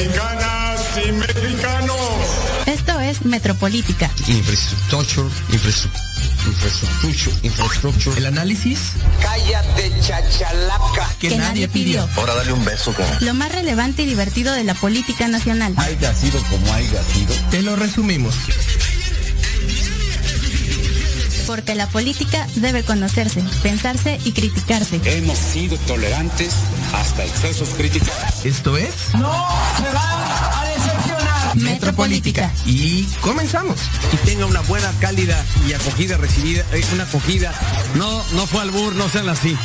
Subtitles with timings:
[0.00, 1.96] Mexicanas y mexicanos.
[2.64, 4.10] Esto es Metropolítica.
[4.28, 8.16] Infraestructura, infraestructura, infraestructura.
[8.16, 8.78] El análisis
[9.20, 11.14] Cállate, chachalaca.
[11.18, 12.08] Que, nadie pidió.
[12.16, 13.18] Ahora dale un beso, cara.
[13.20, 15.74] Lo más relevante y divertido de la política nacional.
[15.76, 17.34] Haya sido como haya sido.
[17.50, 18.34] te lo resumimos.
[21.46, 24.98] Porque la política debe conocerse, pensarse y criticarse.
[25.04, 26.54] Hemos sido tolerantes
[26.94, 28.08] hasta excesos críticos.
[28.44, 28.94] Esto es
[31.54, 32.50] Metropolítica.
[32.64, 33.76] y comenzamos.
[34.12, 37.52] y tenga una buena, cálida y acogida recibida, eh, una acogida.
[37.96, 39.56] No, no fue albur, no sean así.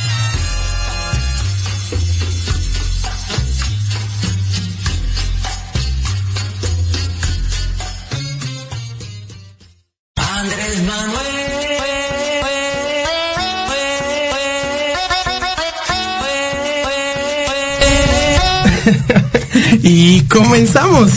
[19.83, 21.11] Y comenzamos.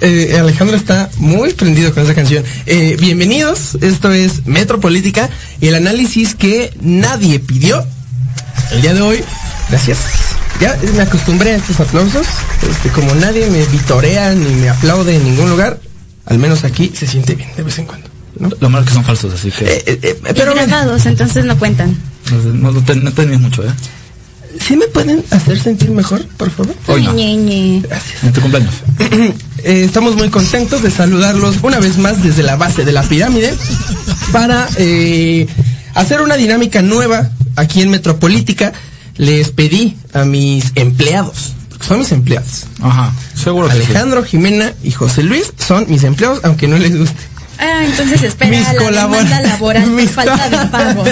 [0.00, 2.42] Eh, Alejandro está muy prendido con esa canción.
[2.66, 5.30] Eh, bienvenidos, esto es Metropolítica,
[5.60, 7.84] el análisis que nadie pidió.
[8.72, 9.20] El día de hoy,
[9.70, 9.98] gracias.
[10.60, 12.26] Ya me acostumbré a estos aplausos.
[12.68, 15.80] Este, como nadie me vitorea ni me aplaude en ningún lugar,
[16.26, 18.08] al menos aquí se siente bien de vez en cuando.
[18.38, 18.50] ¿no?
[18.60, 21.44] Lo malo es que son falsos, así que Eh, eh, eh, Y pero grabados, entonces
[21.44, 21.96] no cuentan.
[22.30, 23.70] no, no, ten- no tenéis mucho, ¿eh?
[24.60, 26.74] ¿Sí me pueden hacer sentir mejor, por favor?
[26.86, 27.12] Hoy no.
[27.12, 27.82] Ñe.
[28.22, 28.74] En tu cumpleaños.
[29.64, 33.54] Eh, estamos muy contentos de saludarlos una vez más desde la base de la pirámide
[34.32, 35.46] para eh,
[35.94, 38.72] hacer una dinámica nueva aquí en Metropolítica.
[39.18, 42.64] Les pedí a mis empleados, porque son mis empleados.
[42.80, 43.14] Ajá.
[43.36, 43.82] Seguro que sí.
[43.84, 47.22] Alejandro, Jimena y José Luis son mis empleados, aunque no les guste.
[47.64, 51.04] Ah, entonces espera Mis la colabora- demanda laboral mis falta de pago.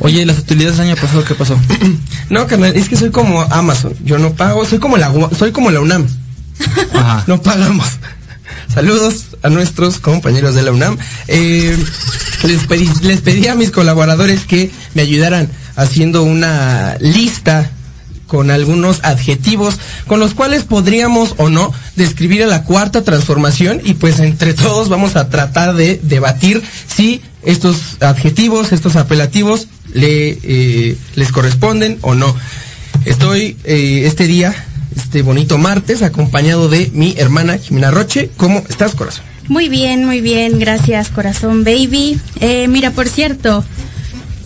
[0.00, 1.58] Oye, ¿y las utilidades del año pasado qué pasó?
[2.30, 3.92] No, carnal, es que soy como Amazon.
[4.04, 6.06] Yo no pago, soy como la, soy como la UNAM.
[6.94, 7.24] Ajá.
[7.26, 7.86] no pagamos.
[8.72, 10.96] Saludos a nuestros compañeros de la UNAM.
[11.26, 11.76] Eh,
[12.44, 17.68] les, pedí, les pedí a mis colaboradores que me ayudaran haciendo una lista
[18.30, 23.94] con algunos adjetivos con los cuales podríamos o no describir a la cuarta transformación y
[23.94, 30.96] pues entre todos vamos a tratar de debatir si estos adjetivos, estos apelativos le, eh,
[31.16, 32.32] les corresponden o no.
[33.04, 34.54] Estoy eh, este día,
[34.96, 38.30] este bonito martes, acompañado de mi hermana Jimena Roche.
[38.36, 39.24] ¿Cómo estás, corazón?
[39.48, 42.20] Muy bien, muy bien, gracias corazón baby.
[42.38, 43.64] Eh, mira, por cierto,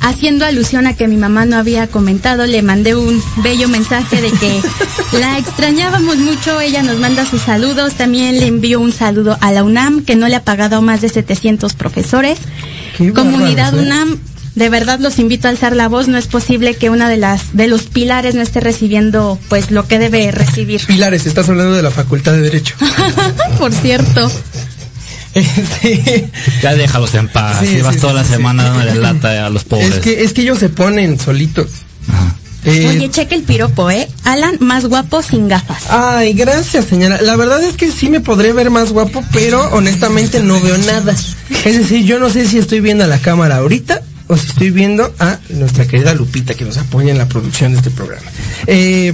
[0.05, 4.31] haciendo alusión a que mi mamá no había comentado, le mandé un bello mensaje de
[4.31, 4.63] que
[5.19, 9.65] la extrañábamos mucho, ella nos manda sus saludos, también le envío un saludo a la
[9.65, 12.39] UNAM, que no le ha pagado a más de 700 profesores.
[12.99, 13.81] Qué Comunidad ¿eh?
[13.81, 14.19] UNAM,
[14.55, 17.57] de verdad los invito a alzar la voz, no es posible que una de las
[17.57, 20.83] de los pilares no esté recibiendo pues lo que debe recibir.
[20.87, 22.77] Pilares, estás hablando de la Facultad de Derecho.
[23.59, 24.31] por cierto.
[25.57, 26.31] Este,
[26.63, 27.59] Ya déjalos en paz.
[27.61, 28.33] Sí, Llevas sí, toda sí, la sí.
[28.33, 29.95] semana dándole lata a los pobres.
[29.95, 31.71] es que es que ellos se ponen solitos.
[32.09, 32.37] Ajá.
[32.65, 34.09] Eh, Oye, cheque el piropo, ¿eh?
[34.25, 35.85] Alan, más guapo sin gafas.
[35.91, 37.21] Ay, gracias, señora.
[37.21, 41.15] La verdad es que sí me podré ver más guapo, pero honestamente no veo nada.
[41.65, 44.71] Es decir, yo no sé si estoy viendo a la cámara ahorita o si estoy
[44.71, 48.27] viendo a nuestra querida Lupita que nos apoya en la producción de este programa.
[48.67, 49.13] Eh,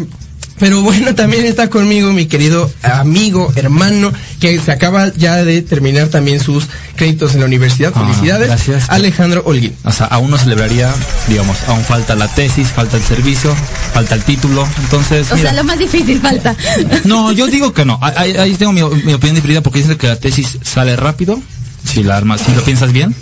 [0.60, 6.08] pero bueno, también está conmigo mi querido amigo, hermano, que se acaba ya de terminar
[6.08, 7.92] también sus créditos en la universidad.
[7.96, 8.46] Ah, Felicidades.
[8.48, 8.90] gracias.
[8.90, 9.74] Alejandro Holguín.
[9.84, 10.92] O sea, aún no celebraría,
[11.28, 13.54] digamos, aún falta la tesis, falta el servicio,
[13.94, 14.68] falta el título.
[14.82, 15.50] Entonces, O mira.
[15.50, 16.54] sea, lo más difícil falta.
[17.04, 17.98] No, yo digo que no.
[18.02, 21.40] Ahí, ahí tengo mi, mi opinión diferida porque dicen que la tesis sale rápido.
[21.84, 23.14] Si la armas, si lo piensas bien.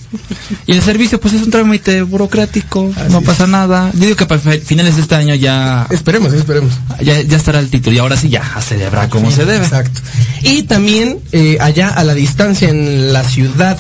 [0.67, 3.91] Y el servicio, pues es un trámite burocrático, no pasa nada.
[3.95, 6.73] Yo digo que para fi- finales de este año ya, Esperemos, esperemos.
[7.01, 9.65] ya, ya estará el título y ahora sí ya a celebrar como se debe.
[9.65, 10.01] Exacto.
[10.43, 13.79] Y también eh, allá a la distancia en la ciudad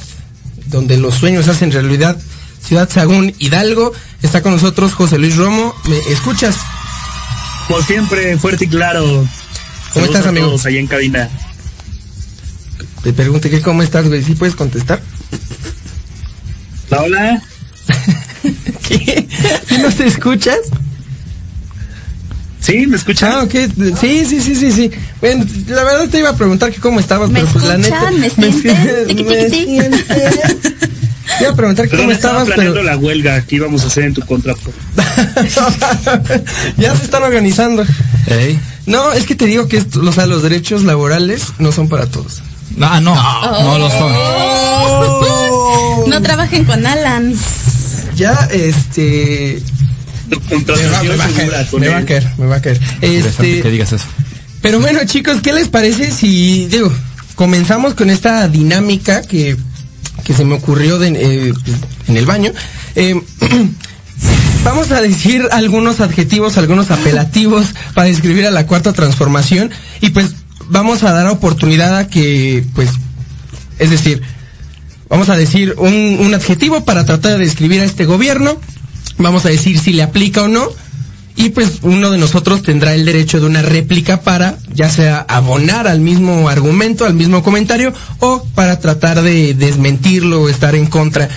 [0.67, 2.17] donde los sueños se hacen realidad,
[2.63, 5.75] Ciudad Sagún Hidalgo, está con nosotros José Luis Romo.
[5.87, 6.57] ¿Me escuchas?
[7.67, 9.05] Como siempre, fuerte y claro.
[9.05, 9.27] ¿Cómo
[10.07, 10.57] Saludos estás, amigo?
[10.65, 11.31] allá en cabina.
[13.03, 14.23] Te pregunté que cómo estás, güey.
[14.23, 15.01] ¿Sí puedes contestar?
[16.91, 17.43] Hola.
[18.89, 19.27] ¿Qué?
[19.69, 20.59] ¿Sí no te escuchas?
[22.61, 22.87] ¿Sí?
[22.87, 23.33] ¿Me escuchan?
[23.33, 23.53] Ah, ok.
[24.01, 24.91] Sí, sí, sí, sí, sí.
[25.21, 28.11] Bueno, la verdad te iba a preguntar que cómo estabas, ¿Me pero pues la neta.
[28.11, 28.21] escuchan?
[28.21, 29.27] ¿Me sienten?
[29.27, 30.05] Me sienten.
[30.09, 34.05] Te iba a preguntar cómo estaba estabas, planeando pero la huelga que íbamos a hacer
[34.05, 34.55] en tu contra.
[36.77, 37.85] ya se están organizando.
[38.87, 42.07] No, es que te digo que esto- o sea, los derechos laborales no son para
[42.07, 42.43] todos.
[42.81, 43.15] Ah, no,
[43.63, 44.13] no lo son.
[46.11, 47.35] No trabajen con Alan.
[48.17, 49.61] Ya, este...
[50.29, 52.81] Me va, me contratación va a caer, me va a caer, me va a caer.
[53.03, 54.05] Interesante que Este, digas eso.
[54.61, 56.93] Pero bueno, chicos, ¿qué les parece si, digo,
[57.35, 59.57] comenzamos con esta dinámica que,
[60.25, 61.53] que se me ocurrió de, eh,
[62.09, 62.53] en el baño?
[62.95, 63.19] Eh,
[64.65, 69.71] vamos a decir algunos adjetivos, algunos apelativos para describir a la cuarta transformación
[70.01, 70.35] y pues
[70.69, 72.91] vamos a dar oportunidad a que, pues,
[73.79, 74.23] es decir,
[75.09, 78.59] vamos a decir un, un adjetivo para tratar de describir a este gobierno,
[79.19, 80.69] vamos a decir si le aplica o no
[81.39, 85.87] y pues uno de nosotros tendrá el derecho de una réplica para ya sea abonar
[85.87, 91.29] al mismo argumento, al mismo comentario o para tratar de desmentirlo o estar en contra.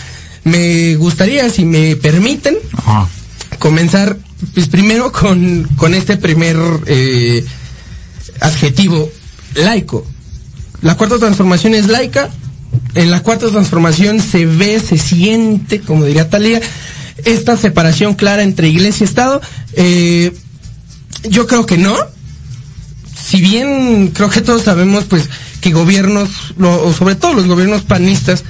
[0.43, 3.07] Me gustaría, si me permiten, Ajá.
[3.59, 4.17] comenzar
[4.55, 6.57] pues primero con, con este primer
[6.87, 7.45] eh,
[8.41, 9.09] adjetivo,
[9.55, 10.05] laico.
[10.81, 12.29] La cuarta transformación es laica.
[12.95, 16.59] En la cuarta transformación se ve, se siente, como diría Talía,
[17.25, 19.41] esta separación clara entre iglesia y Estado.
[19.73, 20.33] Eh,
[21.29, 21.95] yo creo que no.
[23.23, 25.29] Si bien creo que todos sabemos pues
[25.61, 28.43] que gobiernos, lo- o sobre todo los gobiernos panistas,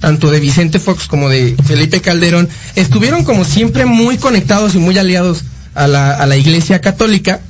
[0.00, 4.98] tanto de Vicente Fox como de Felipe Calderón, estuvieron como siempre muy conectados y muy
[4.98, 5.44] aliados
[5.74, 7.40] a la, a la iglesia católica,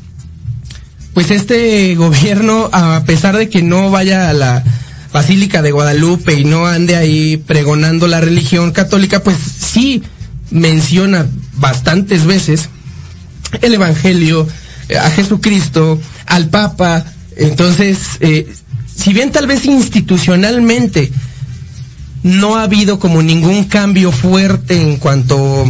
[1.16, 4.62] pues este gobierno, a pesar de que no vaya a la
[5.14, 10.02] Basílica de Guadalupe y no ande ahí pregonando la religión católica, pues sí
[10.50, 12.68] menciona bastantes veces
[13.62, 14.46] el Evangelio,
[14.90, 17.06] eh, a Jesucristo, al Papa.
[17.34, 18.54] Entonces, eh,
[18.94, 21.10] si bien tal vez institucionalmente
[22.24, 25.64] no ha habido como ningún cambio fuerte en cuanto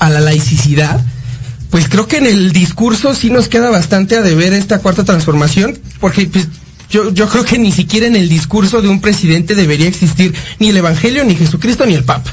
[0.00, 1.00] a la laicidad,
[1.72, 5.78] pues creo que en el discurso sí nos queda bastante a deber esta cuarta transformación,
[6.00, 6.46] porque pues,
[6.90, 10.68] yo, yo creo que ni siquiera en el discurso de un presidente debería existir ni
[10.68, 12.30] el Evangelio, ni Jesucristo, ni el Papa.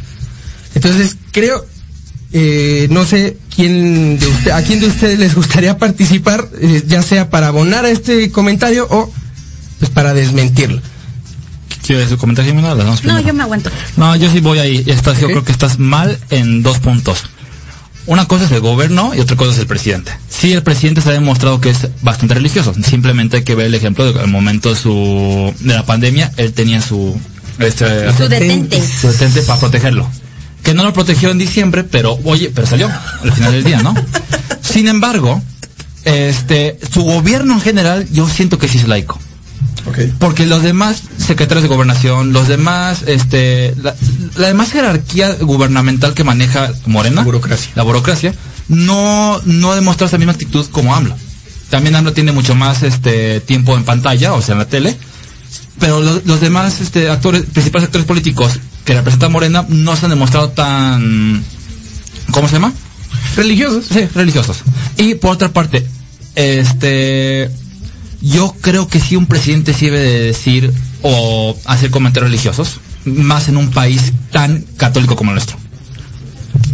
[0.75, 1.65] Entonces, creo,
[2.33, 7.01] eh, no sé quién de usted, a quién de ustedes les gustaría participar, eh, ya
[7.01, 9.09] sea para abonar a este comentario o
[9.79, 10.81] pues para desmentirlo.
[11.87, 13.19] ¿Quieres su comentario, No, primero.
[13.21, 13.71] yo me aguanto.
[13.95, 14.83] No, yo sí voy ahí.
[14.85, 17.23] Estás, Yo creo que estás mal en dos puntos.
[18.09, 20.11] Una cosa es el gobierno y otra cosa es el presidente.
[20.29, 22.73] Sí, el presidente se ha demostrado que es bastante religioso.
[22.83, 26.51] Simplemente hay que ver el ejemplo de al momento de su, de la pandemia, él
[26.53, 27.15] tenía su,
[27.59, 28.81] este, Su detente.
[28.81, 30.09] su detente para protegerlo.
[30.63, 32.89] Que no lo protegió en diciembre, pero oye, pero salió
[33.21, 33.93] al final del día, ¿no?
[34.59, 35.39] Sin embargo,
[36.03, 39.19] este, su gobierno en general, yo siento que sí es laico.
[40.19, 43.95] Porque los demás secretarios de gobernación, los demás, este, la,
[44.35, 47.71] la demás jerarquía gubernamental que maneja Morena, La burocracia.
[47.75, 48.33] la burocracia,
[48.67, 51.15] no, no demuestra esa misma actitud como AMLO.
[51.69, 54.97] También AMLO tiene mucho más, este, tiempo en pantalla, o sea, en la tele,
[55.79, 60.09] pero los, los demás, este, actores, principales actores políticos que representan Morena no se han
[60.11, 61.43] demostrado tan,
[62.31, 62.73] ¿cómo se llama?
[63.35, 63.85] Religiosos.
[63.91, 64.57] Sí, religiosos.
[64.97, 65.85] Y por otra parte,
[66.35, 67.49] este,
[68.21, 70.71] yo creo que sí un presidente debe de decir
[71.01, 75.57] o hacer comentarios religiosos, más en un país tan católico como el nuestro.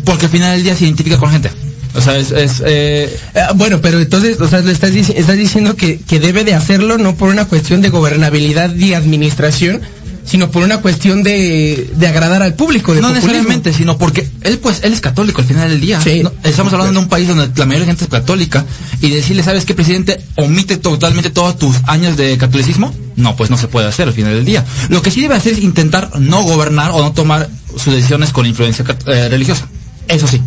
[0.03, 1.51] Porque al final del día se identifica con gente.
[1.94, 5.75] O sea, es, eh, Eh, bueno, pero entonces, o sea, le estás, dici- estás diciendo
[5.75, 9.81] que, que debe de hacerlo no por una cuestión de gobernabilidad y administración,
[10.25, 13.27] sino por una cuestión de, de agradar al público, de no populismo.
[13.31, 16.01] necesariamente, sino porque él pues él es católico al final del día.
[16.01, 16.24] Sí.
[16.24, 18.66] No, estamos hablando de un país donde la mayoría de gente es católica
[19.01, 20.19] y decirle, ¿sabes qué, presidente?
[20.36, 22.94] Omite totalmente todos tus años de catolicismo.
[23.16, 24.66] No, pues no se puede hacer al final del día.
[24.90, 28.45] Lo que sí debe hacer es intentar no gobernar o no tomar sus decisiones con
[28.45, 29.68] influencia eh, religiosa.
[30.07, 30.42] Eso sí.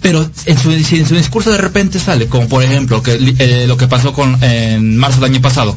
[0.00, 3.66] Pero en su, si en su discurso de repente sale, como por ejemplo que, eh,
[3.66, 5.76] lo que pasó con en marzo del año pasado,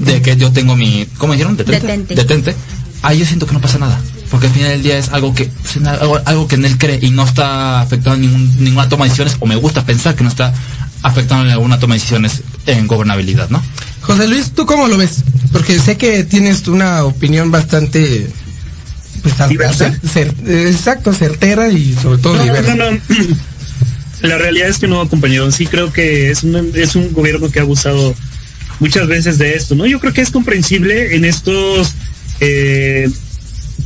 [0.00, 1.56] de que yo tengo mi, ¿cómo dijeron?
[1.56, 1.86] Detente.
[1.86, 2.14] Detente.
[2.14, 2.56] Detente.
[3.02, 4.00] Ahí yo siento que no pasa nada.
[4.30, 6.98] Porque al final del día es algo que, pues, algo, algo que en él cree
[7.02, 10.28] y no está afectando ningún, ninguna toma de decisiones, o me gusta pensar que no
[10.30, 10.52] está
[11.02, 13.60] afectando en alguna toma de decisiones en gobernabilidad, ¿no?
[14.02, 15.24] José Luis, ¿tú cómo lo ves?
[15.52, 18.28] Porque sé que tienes una opinión bastante,
[19.22, 19.92] pues, Diversa.
[20.04, 20.34] cer-
[20.68, 22.74] exacto, certera y sobre todo No, diversa.
[22.76, 22.98] no, no.
[24.22, 25.50] La realidad es que no, compañero.
[25.50, 28.14] Sí creo que es un, es un gobierno que ha abusado
[28.80, 29.86] muchas veces de esto, ¿no?
[29.86, 31.94] Yo creo que es comprensible en estos
[32.40, 33.08] eh,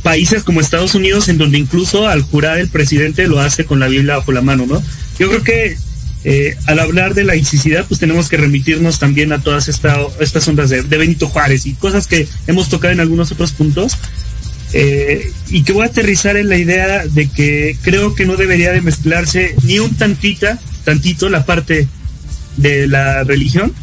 [0.01, 3.87] países como Estados Unidos, en donde incluso al jurar el presidente lo hace con la
[3.87, 4.81] Biblia bajo la mano, ¿no?
[5.19, 5.77] Yo creo que
[6.23, 10.69] eh, al hablar de laicidad, pues tenemos que remitirnos también a todas esta, estas ondas
[10.69, 13.97] de, de Benito Juárez y cosas que hemos tocado en algunos otros puntos.
[14.73, 18.71] Eh, y que voy a aterrizar en la idea de que creo que no debería
[18.71, 21.87] de mezclarse ni un tantita, tantito la parte
[22.57, 23.73] de la religión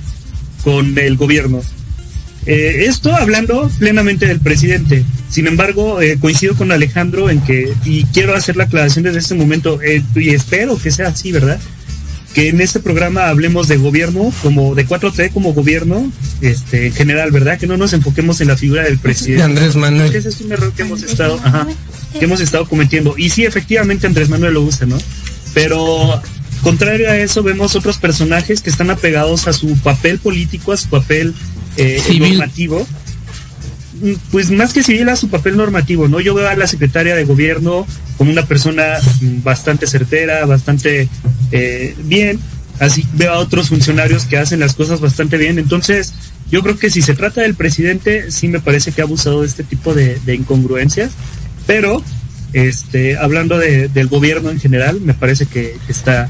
[0.62, 1.62] con el gobierno.
[2.46, 5.04] Eh, esto hablando plenamente del presidente.
[5.28, 9.34] Sin embargo, eh, coincido con Alejandro en que, y quiero hacer la aclaración desde este
[9.34, 11.60] momento, eh, y espero que sea así, ¿verdad?
[12.32, 17.30] que en este programa hablemos de gobierno, como de 4T como gobierno, este, en general,
[17.30, 17.58] ¿verdad?
[17.58, 19.38] Que no nos enfoquemos en la figura del presidente.
[19.38, 20.14] De Andrés Manuel.
[20.14, 21.66] Ese es un error que hemos estado, ajá,
[22.18, 23.14] que hemos estado cometiendo.
[23.18, 24.98] Y sí, efectivamente Andrés Manuel lo usa, ¿no?
[25.52, 26.22] Pero
[26.62, 30.88] contrario a eso, vemos otros personajes que están apegados a su papel político, a su
[30.88, 31.34] papel
[31.76, 32.86] eh, normativo.
[34.00, 36.20] Mm, Pues más que civil a su papel normativo, ¿no?
[36.20, 38.84] Yo veo a la secretaria de gobierno como una persona
[39.20, 41.08] mm, bastante certera, bastante
[41.50, 42.38] eh, bien.
[42.80, 45.58] Así veo a otros funcionarios que hacen las cosas bastante bien.
[45.58, 46.14] Entonces,
[46.50, 49.46] yo creo que si se trata del presidente, sí me parece que ha abusado de
[49.46, 51.12] este tipo de, de incongruencias.
[51.66, 52.02] Pero,
[52.54, 56.28] este, hablando de- del gobierno en general, me parece que, que está,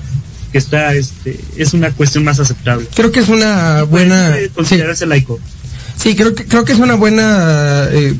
[0.53, 2.87] que está, este, es una cuestión más aceptable.
[2.95, 4.37] Creo que es una buena.
[4.55, 5.41] Considerarse laico.
[5.97, 8.15] Sí, creo que, creo que es una buena eh,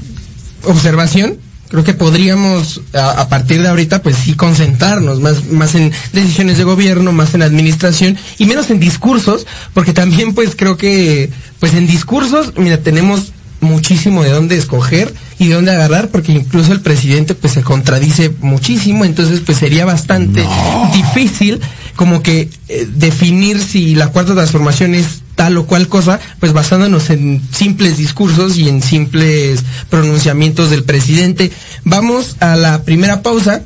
[0.65, 1.39] observación.
[1.69, 6.59] Creo que podríamos, a, a partir de ahorita, pues sí concentrarnos más, más en decisiones
[6.59, 11.73] de gobierno, más en administración y menos en discursos, porque también pues creo que, pues
[11.73, 16.83] en discursos, mira, tenemos muchísimo de dónde escoger y de dónde agarrar, porque incluso el
[16.83, 20.45] presidente pues se contradice muchísimo, entonces pues sería bastante
[20.93, 21.61] difícil
[21.97, 27.11] como que eh, definir si la cuarta transformación es tal o cual cosa, pues basándonos
[27.11, 31.51] en simples discursos y en simples pronunciamientos del presidente.
[31.85, 33.63] Vamos a la primera pausa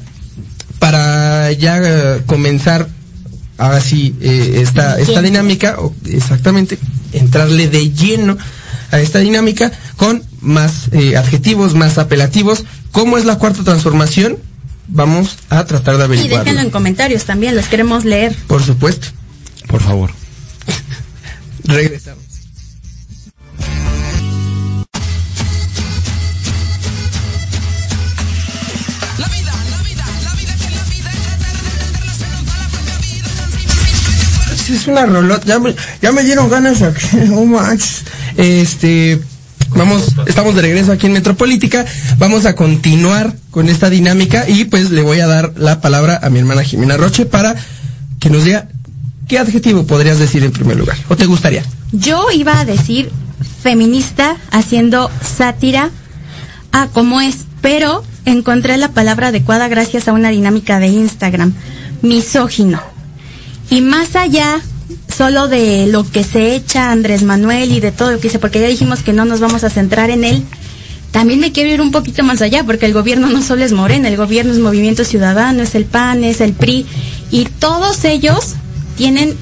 [0.79, 2.89] para ya eh, comenzar
[3.59, 6.79] ahora sí eh, esta, esta dinámica, exactamente,
[7.13, 8.37] entrarle de lleno
[8.91, 12.65] a esta dinámica con más eh, adjetivos, más apelativos.
[12.93, 14.39] ¿Cómo es la cuarta transformación?
[14.89, 16.45] Vamos a tratar de Y averiguarlo.
[16.45, 18.35] déjenlo en comentarios también, los queremos leer.
[18.47, 19.09] Por supuesto.
[19.69, 20.11] Por favor.
[21.65, 22.25] Regresamos.
[34.69, 38.03] Es una rolota, ya me, ya me dieron ganas aquí, no manches.
[38.37, 39.21] Este,
[39.77, 41.85] vamos, estamos de regreso aquí en Metropolítica,
[42.19, 46.31] vamos a continuar con esta dinámica y pues le voy a dar la palabra a
[46.31, 47.55] mi hermana Jimena Roche para
[48.19, 48.69] que nos diga
[49.29, 51.65] qué adjetivo podrías decir en primer lugar, o te gustaría.
[51.93, 53.11] Yo iba a decir
[53.63, 55.91] feminista haciendo sátira
[56.73, 61.53] a cómo es, pero encontré la palabra adecuada gracias a una dinámica de Instagram,
[62.03, 62.81] misógino.
[63.71, 64.61] Y más allá
[65.17, 68.61] solo de lo que se echa Andrés Manuel y de todo lo que dice, porque
[68.61, 70.43] ya dijimos que no nos vamos a centrar en él,
[71.11, 74.09] también me quiero ir un poquito más allá, porque el gobierno no solo es Morena,
[74.09, 76.85] el gobierno es Movimiento Ciudadano, es el PAN, es el PRI,
[77.31, 78.55] y todos ellos
[78.97, 79.35] tienen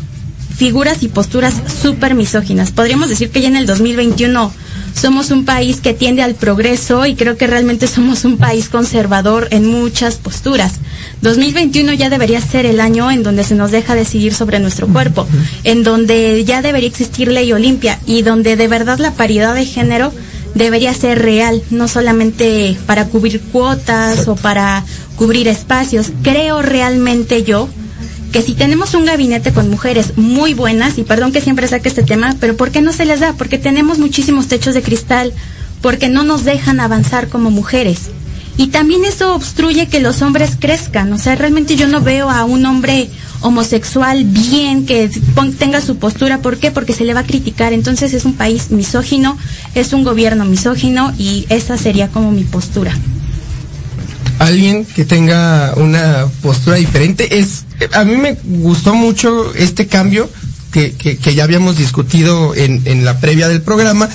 [0.57, 2.71] figuras y posturas súper misóginas.
[2.71, 4.53] Podríamos decir que ya en el 2021
[4.95, 9.49] somos un país que tiende al progreso y creo que realmente somos un país conservador
[9.51, 10.75] en muchas posturas.
[11.21, 15.27] 2021 ya debería ser el año en donde se nos deja decidir sobre nuestro cuerpo,
[15.65, 20.13] en donde ya debería existir ley Olimpia y donde de verdad la paridad de género
[20.55, 24.85] debería ser real, no solamente para cubrir cuotas o para
[25.17, 26.13] cubrir espacios.
[26.23, 27.69] Creo realmente yo
[28.35, 32.03] que si tenemos un gabinete con mujeres muy buenas, y perdón que siempre saque este
[32.03, 33.35] tema, pero ¿por qué no se les da?
[33.35, 35.33] Porque tenemos muchísimos techos de cristal,
[35.81, 38.11] porque no nos dejan avanzar como mujeres.
[38.57, 41.13] Y también eso obstruye que los hombres crezcan.
[41.13, 43.09] O sea, realmente yo no veo a un hombre
[43.41, 45.09] homosexual bien que
[45.61, 46.39] tenga su postura.
[46.39, 46.73] ¿Por qué?
[46.73, 47.73] Porque se le va a criticar.
[47.73, 49.39] Entonces es un país misógino,
[49.77, 52.93] es un gobierno misógino y esa sería como mi postura.
[54.41, 57.39] alguien que tenga una postura diferente.
[57.39, 60.31] Es, a mí me gustó mucho este cambio
[60.73, 64.09] que, que, que ya habíamos discutido en, en la previa del programa.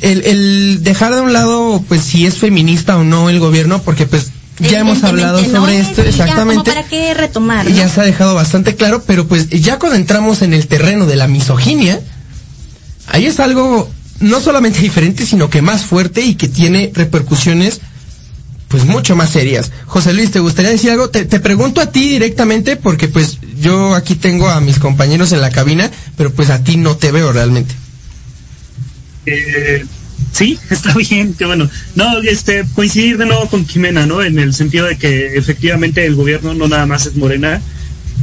[0.00, 4.06] El, el dejar de un lado, pues, si es feminista o no el gobierno, porque
[4.06, 6.62] pues ya hemos hablado sobre no esto, es, ya exactamente.
[6.62, 7.66] como para qué retomar.
[7.72, 7.90] Ya ¿no?
[7.92, 11.26] se ha dejado bastante claro, pero pues ya cuando entramos en el terreno de la
[11.26, 12.00] misoginia,
[13.08, 17.80] ahí es algo no solamente diferente, sino que más fuerte y que tiene repercusiones
[18.74, 19.70] pues mucho más serias.
[19.86, 21.08] José Luis, ¿te gustaría decir algo?
[21.08, 25.40] Te, te pregunto a ti directamente porque pues yo aquí tengo a mis compañeros en
[25.40, 27.72] la cabina, pero pues a ti no te veo realmente.
[29.26, 29.84] Eh,
[30.32, 31.70] sí, está bien, que bueno.
[31.94, 34.24] No, este, coincidir de nuevo con Jimena, ¿no?
[34.24, 37.62] En el sentido de que efectivamente el gobierno no nada más es morena.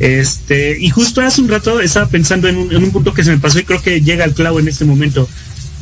[0.02, 3.32] Este, y justo hace un rato estaba pensando en un, en un punto que se
[3.32, 5.30] me pasó y creo que llega al clavo en este momento.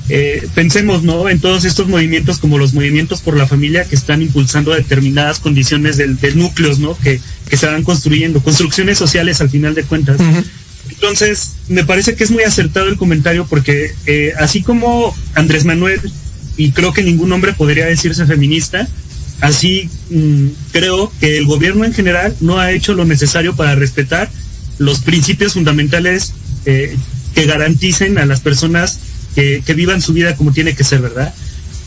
[0.10, 1.30] Eh, pensemos, ¿no?
[1.30, 5.98] En todos estos movimientos como los movimientos por la familia que están impulsando determinadas condiciones
[5.98, 6.98] del, de núcleos, ¿no?
[6.98, 10.20] Que, que se van construyendo, construcciones sociales al final de cuentas.
[10.90, 16.00] Entonces, me parece que es muy acertado el comentario porque eh, así como Andrés Manuel,
[16.58, 18.88] y creo que ningún hombre podría decirse feminista,
[19.42, 24.30] así mm, creo que el gobierno en general no ha hecho lo necesario para respetar
[24.80, 26.34] los principios fundamentales
[26.66, 26.98] eh,
[27.36, 29.00] que garanticen a las personas
[29.40, 31.34] que, que vivan su vida como tiene que ser, ¿verdad?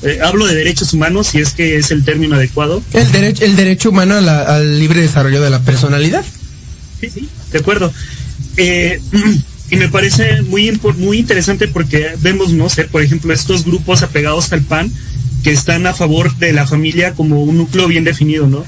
[0.02, 2.82] Eh, hablo de derechos humanos, si es que es el término adecuado.
[2.94, 6.24] El derecho, el derecho humano a la- al libre desarrollo de la personalidad.
[7.00, 7.92] Sí, sí, de acuerdo.
[8.56, 9.00] Eh,
[9.70, 14.52] y me parece muy, muy interesante porque vemos, no sé, por ejemplo, estos grupos apegados
[14.52, 14.90] al PAN
[15.44, 18.64] que están a favor de la familia como un núcleo bien definido, ¿no?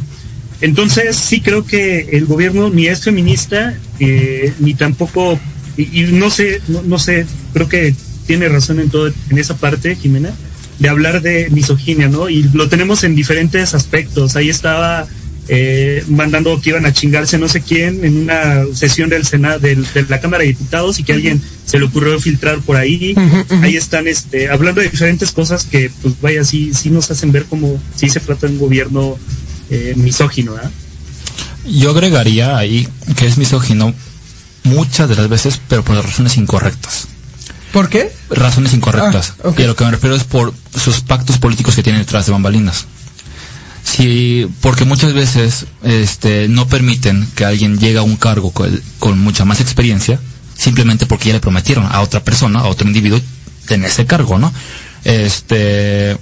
[0.60, 5.38] Entonces, sí creo que el gobierno ni es feminista, eh, ni tampoco,
[5.76, 7.94] y, y no sé, no, no sé, creo que
[8.26, 10.30] tiene razón en todo, en esa parte, Jimena,
[10.78, 12.28] de hablar de misoginia, ¿no?
[12.28, 14.36] Y lo tenemos en diferentes aspectos.
[14.36, 15.06] Ahí estaba
[15.46, 19.86] eh, mandando que iban a chingarse no sé quién en una sesión del Senado, del-
[19.92, 23.14] de la Cámara de Diputados y que alguien se le ocurrió filtrar por ahí.
[23.62, 27.44] Ahí están este, hablando de diferentes cosas que, pues vaya, sí, sí nos hacen ver
[27.44, 29.18] como si se trata de un gobierno
[29.70, 30.70] eh, misógino, ¿ah?
[31.66, 33.94] Yo agregaría ahí que es misógino
[34.64, 37.08] muchas de las veces, pero por razones incorrectas.
[37.74, 38.14] ¿Por qué?
[38.30, 39.34] Razones incorrectas.
[39.44, 39.50] Ah.
[39.58, 42.30] Y a lo que me refiero es por sus pactos políticos que tienen detrás de
[42.30, 42.86] bambalinas.
[43.82, 49.18] Sí, porque muchas veces este, no permiten que alguien llegue a un cargo con, con
[49.18, 50.20] mucha más experiencia,
[50.56, 53.20] simplemente porque ya le prometieron a otra persona, a otro individuo,
[53.66, 54.52] tener ese cargo, ¿no?
[55.02, 56.16] Este,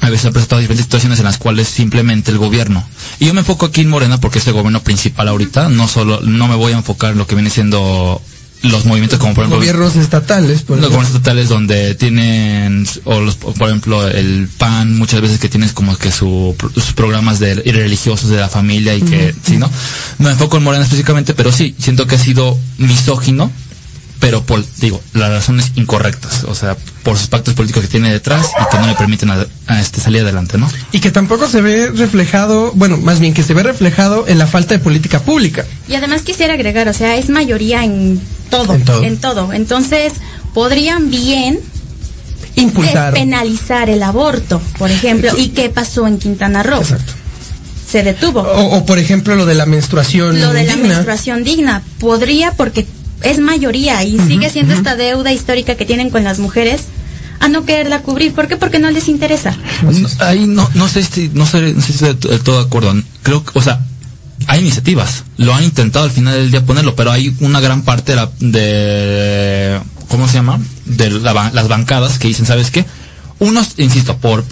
[0.00, 2.86] a veces ha presentado diferentes situaciones en las cuales simplemente el gobierno,
[3.18, 6.20] y yo me enfoco aquí en Morena porque es el gobierno principal ahorita, no solo,
[6.20, 8.20] no me voy a enfocar en lo que viene siendo
[8.62, 10.62] los movimientos como por ejemplo Gobiernos estatales.
[10.62, 10.88] Por los ejemplo.
[10.90, 15.96] gobiernos estatales donde tienen, o los, por ejemplo, el PAN, muchas veces que tienes como
[15.96, 19.70] que su, sus programas de religiosos de la familia y que, sí, ¿no?
[20.18, 23.50] No me enfoco en Morena específicamente, pero sí, siento que ha sido misógino,
[24.20, 28.50] pero por, digo, las razones incorrectas, o sea, por sus pactos políticos que tiene detrás
[28.60, 30.70] y que no le permiten a, a este salir adelante, ¿no?
[30.92, 34.46] Y que tampoco se ve reflejado, bueno, más bien que se ve reflejado en la
[34.46, 35.64] falta de política pública.
[35.88, 38.20] Y además quisiera agregar, o sea, es mayoría en
[38.52, 39.02] todo, En todo.
[39.02, 39.52] en todo.
[39.52, 40.12] Entonces,
[40.54, 41.58] podrían bien
[42.54, 43.12] Impulsar.
[43.12, 45.32] despenalizar el aborto, por ejemplo.
[45.36, 46.80] ¿Y qué pasó en Quintana Roo?
[46.80, 47.12] Exacto.
[47.90, 48.40] Se detuvo.
[48.40, 50.88] O, o, por ejemplo lo de la menstruación Lo de la digna.
[50.88, 51.82] menstruación digna.
[51.98, 52.86] Podría porque
[53.22, 56.82] es mayoría y sigue siendo esta deuda histórica que tienen con las mujeres
[57.40, 58.32] a no quererla cubrir.
[58.34, 58.56] ¿Por qué?
[58.56, 59.56] Porque no les interesa.
[59.82, 62.66] No, ahí no, no sé si, no sé, no sé si estoy del todo de
[62.66, 62.94] acuerdo.
[63.22, 63.80] Creo que, o sea,
[64.48, 65.24] hay iniciativas.
[65.36, 68.30] Lo han intentado al final del día ponerlo, pero hay una gran parte de la,
[68.40, 70.60] de, ¿cómo se llama?
[70.84, 72.84] De la ba- las bancadas que dicen, ¿sabes qué?
[73.38, 74.44] Unos, insisto, por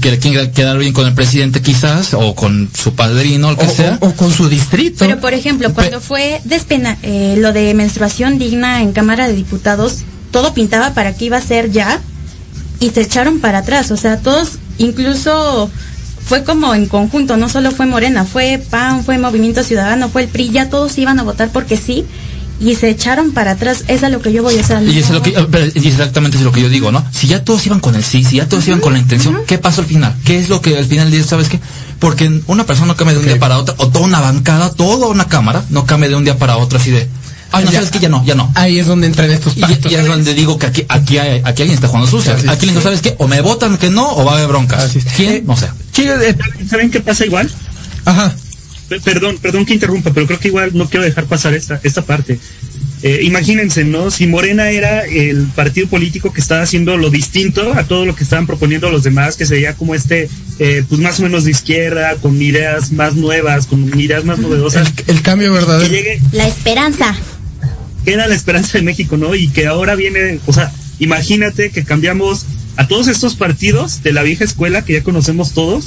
[0.00, 3.70] que quieren quedar bien con el presidente quizás, o con su padrino, lo que O,
[3.74, 3.98] sea.
[4.00, 4.98] o- o con su distrito.
[5.00, 9.98] Pero por ejemplo, cuando fue despena eh, lo de menstruación digna en Cámara de Diputados,
[10.30, 12.00] todo pintaba para que iba a ser ya
[12.78, 13.90] y se echaron para atrás.
[13.90, 15.68] O sea, todos, incluso
[16.26, 20.28] fue como en conjunto, no solo fue Morena, fue PAN, fue Movimiento Ciudadano, fue el
[20.28, 22.04] PRI, ya todos iban a votar porque sí
[22.60, 23.84] y se echaron para atrás.
[23.88, 24.82] Es a lo que yo voy a usar.
[24.84, 27.04] Y eso es lo que, pero- y exactamente es lo que yo digo, ¿no?
[27.12, 29.58] Si ya todos iban con el sí, si ya todos iban con la intención, ¿qué
[29.58, 30.14] pasó al final?
[30.24, 31.60] ¿Qué es lo que al final dices, sabes qué?
[31.98, 35.08] Porque una persona no cambia de un día para otro, o toda una bancada, toda
[35.08, 37.08] una cámara, no cambia de un día para otro así de,
[37.52, 37.78] ay, no, Ya.
[37.78, 38.50] sabes que ya no, ya no.
[38.54, 39.90] Ahí es donde entran estos Y, pactos.
[39.90, 42.32] y es donde digo que aquí, aquí, hay- aquí alguien está jugando sucio.
[42.34, 42.52] Así es.
[42.52, 43.14] Aquí alguien ¿sabes qué?
[43.18, 44.92] O me votan que no, o va a haber broncas.
[45.16, 45.32] ¿Quién?
[45.32, 45.66] Eh, No sé.
[45.94, 46.36] Chicos, eh,
[46.68, 47.50] ¿Saben qué pasa igual?
[48.04, 48.34] ajá.
[48.88, 52.02] P- Perdón, perdón que interrumpa, pero creo que igual no quiero dejar pasar esta, esta
[52.02, 52.38] parte.
[53.02, 54.10] Eh, imagínense, ¿no?
[54.10, 58.24] Si Morena era el partido político que estaba haciendo lo distinto a todo lo que
[58.24, 60.28] estaban proponiendo los demás, que sería como este,
[60.58, 64.92] eh, pues más o menos de izquierda, con ideas más nuevas, con ideas más novedosas.
[65.06, 65.90] El, el cambio Que verdadero.
[65.90, 67.14] llegue, La esperanza.
[68.04, 69.34] que era la esperanza de México, ¿no?
[69.34, 72.44] Y que ahora viene, o sea, imagínate que cambiamos
[72.76, 75.86] a todos estos partidos de la vieja escuela que ya conocemos todos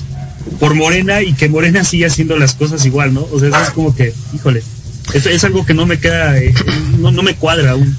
[0.59, 3.27] por Morena y que Morena sigue haciendo las cosas igual, ¿no?
[3.31, 4.63] O sea, eso es como que, híjole,
[5.13, 6.53] es, es algo que no me queda, eh,
[6.99, 7.97] no, no me cuadra aún.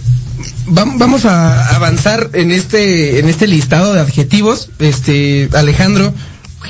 [0.66, 4.70] Vam- Vamos a avanzar en este en este listado de adjetivos.
[4.78, 6.14] Este, Alejandro,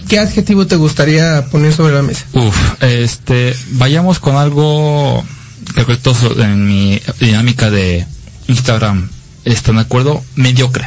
[0.08, 2.24] ¿qué adjetivo te gustaría poner sobre la mesa?
[2.32, 5.24] Uf, este, vayamos con algo
[5.66, 8.06] que creo que todos en mi dinámica de
[8.48, 9.10] Instagram
[9.44, 10.86] están de acuerdo, mediocre.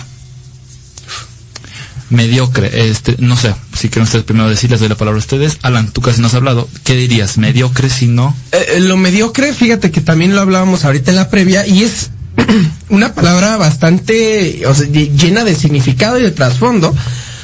[2.12, 5.58] Mediocre, este, no sé, si quieren ustedes primero decir, les doy la palabra a ustedes.
[5.64, 7.38] Alan, tú casi no has hablado, ¿qué dirías?
[7.38, 8.36] ¿Mediocre si no?
[8.52, 12.12] Eh, eh, lo mediocre, fíjate que también lo hablábamos ahorita en la previa y es
[12.90, 16.96] una palabra bastante o sea, lle- llena de significado y de trasfondo.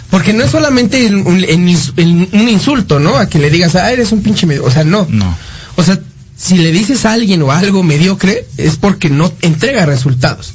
[0.09, 3.17] Porque no es solamente el- un, el ins- el- un insulto, ¿no?
[3.17, 4.63] A que le digas, ah, eres un pinche medio.
[4.63, 5.05] O sea, no.
[5.09, 5.37] No.
[5.75, 5.99] O sea,
[6.37, 10.53] si le dices a alguien o algo mediocre, es porque no entrega resultados.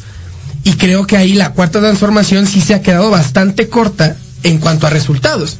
[0.64, 4.86] Y creo que ahí la cuarta transformación sí se ha quedado bastante corta en cuanto
[4.86, 5.58] a resultados.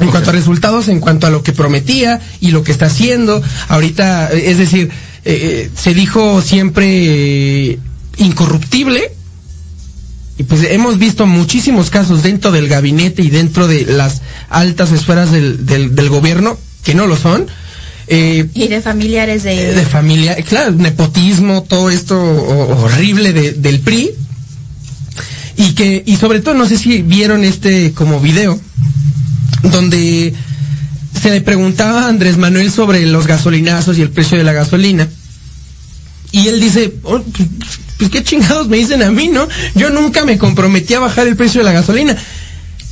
[0.00, 3.40] En cuanto a resultados, en cuanto a lo que prometía y lo que está haciendo.
[3.68, 4.90] Ahorita, eh, es decir,
[5.24, 6.84] eh, se dijo siempre
[7.72, 7.78] eh,
[8.18, 9.12] incorruptible.
[10.36, 15.30] Y pues hemos visto muchísimos casos dentro del gabinete y dentro de las altas esferas
[15.30, 17.46] del, del, del gobierno que no lo son.
[18.08, 19.74] Eh, Y de familiares de...
[19.74, 24.10] de familia, claro, nepotismo, todo esto ho- horrible de- del PRI.
[25.56, 28.60] Y que, y sobre todo, no sé si vieron este como video,
[29.62, 30.34] donde
[31.20, 35.08] se le preguntaba a Andrés Manuel sobre los gasolinazos y el precio de la gasolina.
[36.32, 37.48] Y él dice, "Oh, pues,
[37.98, 39.48] pues qué chingados me dicen a mí, ¿no?
[39.74, 42.16] Yo nunca me comprometí a bajar el precio de la gasolina.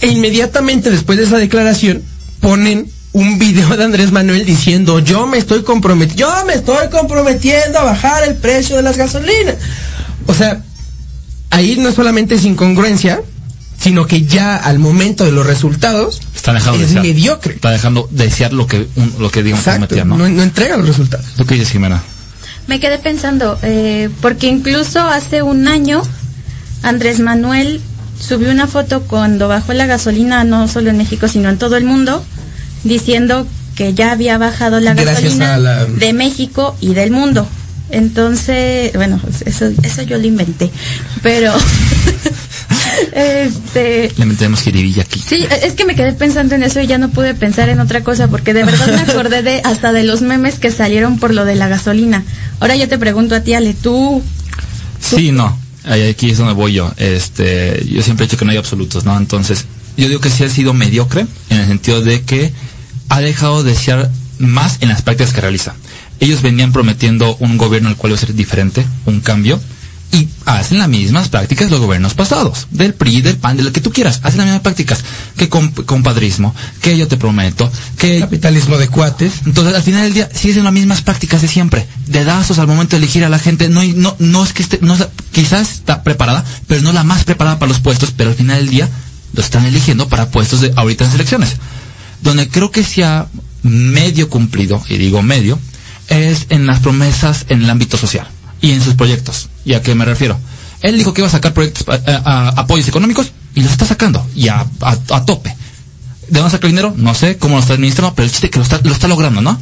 [0.00, 2.02] E inmediatamente después de esa declaración
[2.40, 7.78] ponen un video de Andrés Manuel diciendo, yo me estoy comprometiendo, yo me estoy comprometiendo
[7.78, 9.56] a bajar el precio de las gasolinas.
[10.26, 10.62] O sea,
[11.52, 13.20] ahí no solamente es incongruencia,
[13.80, 17.04] sino que ya al momento de los resultados Está dejando es de desear.
[17.04, 17.54] mediocre.
[17.54, 20.16] Está dejando de desear lo que, un- lo que digamos Exacto, prometía, ¿no?
[20.18, 21.26] no, no entrega los resultados.
[21.36, 22.02] ¿Tú qué dices, Jimena?
[22.68, 26.02] Me quedé pensando, eh, porque incluso hace un año
[26.82, 27.80] Andrés Manuel
[28.20, 31.84] subió una foto cuando bajó la gasolina, no solo en México, sino en todo el
[31.84, 32.24] mundo,
[32.84, 37.48] diciendo que ya había bajado la Gracias gasolina la- de México y del mundo.
[37.92, 40.70] Entonces, bueno, eso, eso yo lo inventé,
[41.22, 41.52] pero
[43.12, 45.20] este Le metemos jiribilla aquí.
[45.20, 48.02] Sí, es que me quedé pensando en eso y ya no pude pensar en otra
[48.02, 51.44] cosa porque de verdad me acordé de hasta de los memes que salieron por lo
[51.44, 52.24] de la gasolina.
[52.60, 54.22] Ahora yo te pregunto a ti, Ale, tú
[55.00, 55.58] Sí, no.
[55.84, 56.92] Aquí es donde voy yo.
[56.96, 59.16] Este, yo siempre he dicho que no hay absolutos, ¿no?
[59.16, 62.52] Entonces, yo digo que sí ha sido mediocre en el sentido de que
[63.08, 65.74] ha dejado de ser más en las prácticas que realiza.
[66.22, 69.60] Ellos venían prometiendo un gobierno al cual iba a ser diferente, un cambio,
[70.12, 73.80] y hacen las mismas prácticas los gobiernos pasados, del PRI, del PAN, de lo que
[73.80, 75.02] tú quieras, hacen las mismas prácticas,
[75.36, 79.32] que comp- compadrismo, que yo te prometo, que Capitalismo de cuates.
[79.46, 81.88] entonces, al final del día, siguen las mismas prácticas de siempre.
[82.06, 83.68] Dedazos al momento de elegir a la gente.
[83.70, 84.96] No, no, no es que esté, no
[85.32, 88.68] quizás está preparada, pero no la más preparada para los puestos, pero al final del
[88.68, 88.88] día
[89.34, 91.56] lo están eligiendo para puestos de ahorita en las elecciones.
[92.20, 93.26] Donde creo que se ha
[93.62, 95.58] medio cumplido, y digo medio,
[96.12, 98.26] es en las promesas en el ámbito social
[98.60, 99.48] y en sus proyectos.
[99.64, 100.38] ¿Y a qué me refiero?
[100.82, 103.84] Él dijo que iba a sacar proyectos, a- a- a- apoyos económicos y los está
[103.86, 104.64] sacando, y a,
[105.26, 105.54] tope.
[106.28, 106.94] ¿De dónde saca el dinero?
[106.96, 109.06] No sé cómo lo está administrando, pero el chiste es que lo está, lo está
[109.08, 109.60] logrando, ¿no?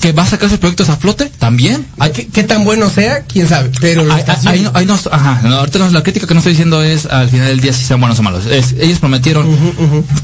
[0.00, 1.86] Que va a sacar esos proyectos a flote también.
[1.98, 3.22] Hay, ¿Qué, qué tan bueno sea?
[3.22, 3.70] ¿Quién sabe?
[3.80, 4.72] Pero lo ahí haciendo.
[4.86, 7.60] no, ajá, no, ahorita no- la crítica que no estoy diciendo es al final del
[7.60, 8.46] día si sean buenos o malos.
[8.46, 9.46] Es, ellos prometieron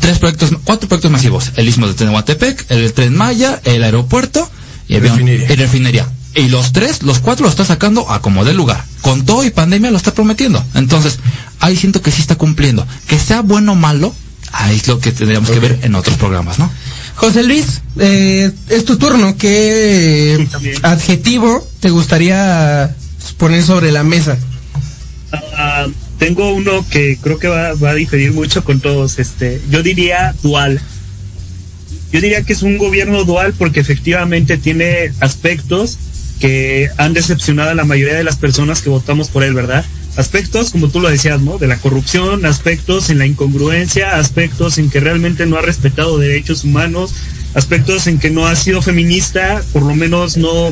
[0.01, 1.53] tres proyectos, cuatro proyectos masivos.
[1.57, 4.49] El istmo de Tehuantepec, el tren Maya, el aeropuerto
[4.89, 5.53] y Refinería.
[5.53, 6.09] y refinería.
[6.35, 8.85] Y los tres, los cuatro lo está sacando a como del lugar.
[9.03, 10.65] Con todo y pandemia lo está prometiendo.
[10.75, 11.19] Entonces,
[11.61, 12.87] ahí siento que sí está cumpliendo.
[13.07, 14.13] Que sea bueno o malo,
[14.53, 16.71] ahí es lo que tendríamos que ver en otros programas, ¿no?
[17.15, 19.37] José Luis, eh, es tu turno.
[19.37, 20.75] ¿Qué también.
[20.85, 22.95] adjetivo te gustaría
[23.39, 24.37] poner sobre la mesa?
[25.57, 25.87] Ah,
[26.19, 29.21] tengo uno que creo que va, va a diferir mucho con todos.
[29.21, 30.81] Este, yo diría dual.
[32.13, 35.99] Yo diría que es un gobierno dual porque efectivamente tiene aspectos
[36.41, 39.85] que han decepcionado a la mayoría de las personas que votamos por él, ¿verdad?
[40.17, 41.59] Aspectos, como tú lo decías, ¿no?
[41.59, 46.63] De la corrupción, aspectos en la incongruencia, aspectos en que realmente no ha respetado derechos
[46.63, 47.15] humanos,
[47.55, 50.69] aspectos en que no ha sido feminista, por lo menos no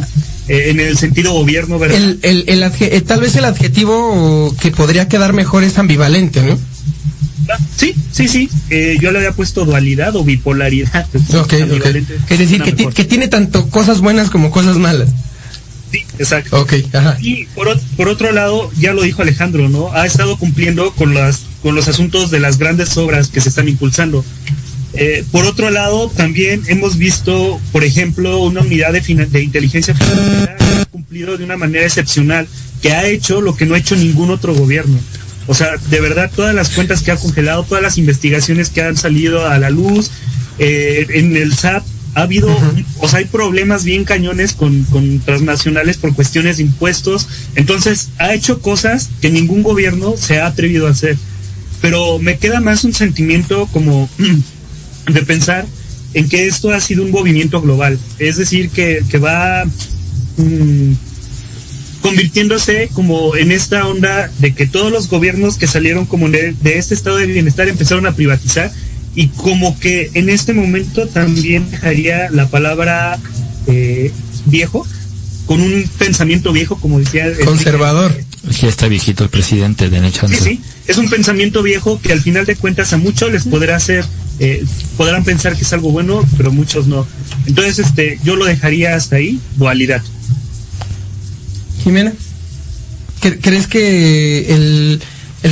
[0.49, 1.97] eh, en el sentido gobierno, ¿verdad?
[1.97, 6.59] El, el, el eh, tal vez el adjetivo que podría quedar mejor es ambivalente, ¿no?
[7.77, 8.51] Sí, sí, sí.
[8.71, 11.07] Eh, yo le había puesto dualidad o bipolaridad.
[11.35, 11.63] Ok, ok.
[11.63, 12.17] Ambivalente.
[12.29, 15.09] Es decir, que, tiene tanto cosas buenas como cosas malas.
[15.91, 16.61] Sí, exacto.
[16.61, 17.17] Ok, ajá.
[17.21, 19.93] Y por, por otro lado, ya lo dijo Alejandro, ¿no?
[19.93, 23.69] Ha estado cumpliendo con las con los asuntos de las grandes obras que se están
[23.69, 24.25] impulsando.
[24.95, 30.57] Eh, por otro lado, también hemos visto, por ejemplo, una unidad de, de inteligencia financiera
[30.59, 32.47] que ha cumplido de una manera excepcional,
[32.83, 34.99] que ha hecho lo que no ha hecho ningún otro gobierno.
[35.47, 38.97] O sea, de verdad, todas las cuentas que ha congelado, todas las investigaciones que han
[38.97, 40.11] salido a la luz,
[40.59, 42.55] eh, en el SAT ha habido,
[42.99, 47.27] o sea, hay problemas bien cañones con, con transnacionales por cuestiones de impuestos.
[47.55, 51.17] Entonces, ha hecho cosas que ningún gobierno se ha atrevido a hacer.
[51.81, 54.09] Pero me queda más un sentimiento como
[55.13, 55.67] de pensar
[56.15, 57.99] en que esto ha sido un movimiento global.
[58.19, 59.65] Es decir, que, que va
[60.37, 60.93] mm,
[62.03, 66.79] convirtiéndose como en esta onda de que todos los gobiernos que salieron como de, de
[66.79, 68.71] este estado de bienestar empezaron a privatizar
[69.15, 73.19] y como que en este momento también dejaría la palabra
[73.67, 74.11] eh,
[74.47, 74.87] viejo
[75.47, 77.27] con un pensamiento viejo como decía.
[77.45, 78.15] Conservador.
[78.61, 80.11] Ya está viejito el presidente, de.
[80.11, 83.77] Sí, sí, es un pensamiento viejo que al final de cuentas a muchos les podrá
[83.77, 84.05] hacer,
[84.41, 84.65] eh,
[84.97, 87.07] podrán pensar que es algo bueno, pero muchos no.
[87.47, 90.03] Entonces, este, yo lo dejaría hasta ahí, dualidad.
[91.83, 92.13] Jimena,
[93.21, 95.01] ¿cre- ¿crees que el,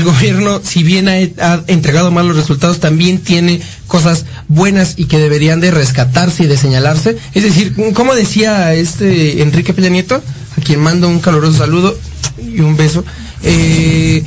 [0.04, 1.14] gobierno, si bien ha,
[1.44, 6.56] ha entregado malos resultados, también tiene cosas buenas y que deberían de rescatarse y de
[6.56, 7.16] señalarse?
[7.34, 10.22] Es decir, como decía este Enrique Peña Nieto,
[10.56, 11.98] a quien mando un caluroso saludo
[12.38, 13.04] y un beso,
[13.42, 14.22] eh,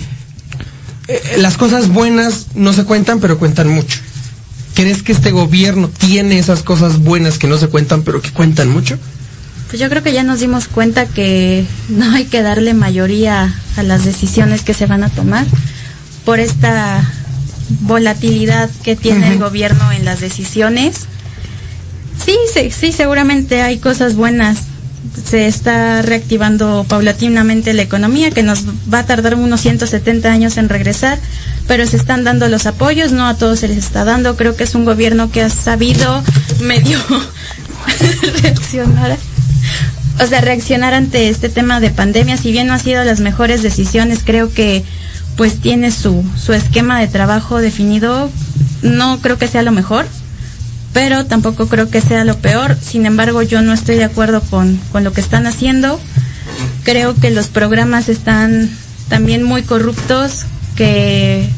[1.08, 4.00] eh, las cosas buenas no se cuentan, pero cuentan mucho.
[4.76, 8.70] ¿Crees que este gobierno tiene esas cosas buenas que no se cuentan, pero que cuentan
[8.70, 8.98] mucho?
[9.74, 13.82] Pues yo creo que ya nos dimos cuenta que no hay que darle mayoría a
[13.82, 15.48] las decisiones que se van a tomar
[16.26, 17.04] por esta
[17.80, 21.08] volatilidad que tiene el gobierno en las decisiones.
[22.24, 24.60] Sí, sí, sí, seguramente hay cosas buenas.
[25.28, 30.70] Se está reactivando paulatinamente la economía, que nos va a tardar unos 170 años en
[30.70, 31.18] regresar,
[31.68, 34.38] pero se están dando los apoyos, no a todos se les está dando.
[34.38, 36.22] Creo que es un gobierno que ha sabido
[36.62, 37.00] medio
[38.44, 39.18] reaccionar
[40.20, 43.64] o sea, reaccionar ante este tema de pandemia, si bien no ha sido las mejores
[43.64, 44.84] decisiones, creo que
[45.36, 48.30] pues tiene su, su esquema de trabajo definido,
[48.84, 50.06] no creo que sea lo mejor,
[50.94, 54.80] pero tampoco creo que sea lo peor, sin embargo yo no estoy de acuerdo con,
[54.92, 56.00] con lo que están haciendo,
[56.84, 58.70] creo que los programas están
[59.10, 60.44] también muy corruptos,
[60.76, 61.50] que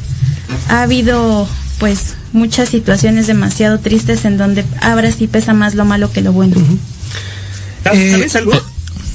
[0.69, 1.47] ha habido
[1.79, 6.31] pues muchas situaciones demasiado tristes en donde ahora sí pesa más lo malo que lo
[6.31, 6.55] bueno.
[7.85, 8.51] ¿Sabes sabes algo?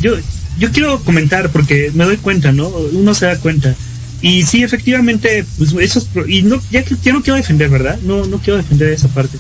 [0.01, 0.15] Yo,
[0.59, 2.69] yo quiero comentar porque me doy cuenta, ¿no?
[2.69, 3.75] Uno se da cuenta.
[4.23, 7.99] Y sí, efectivamente, pues esos y no ya, ya no quiero defender, ¿verdad?
[8.05, 9.39] No no quiero defender esa parte.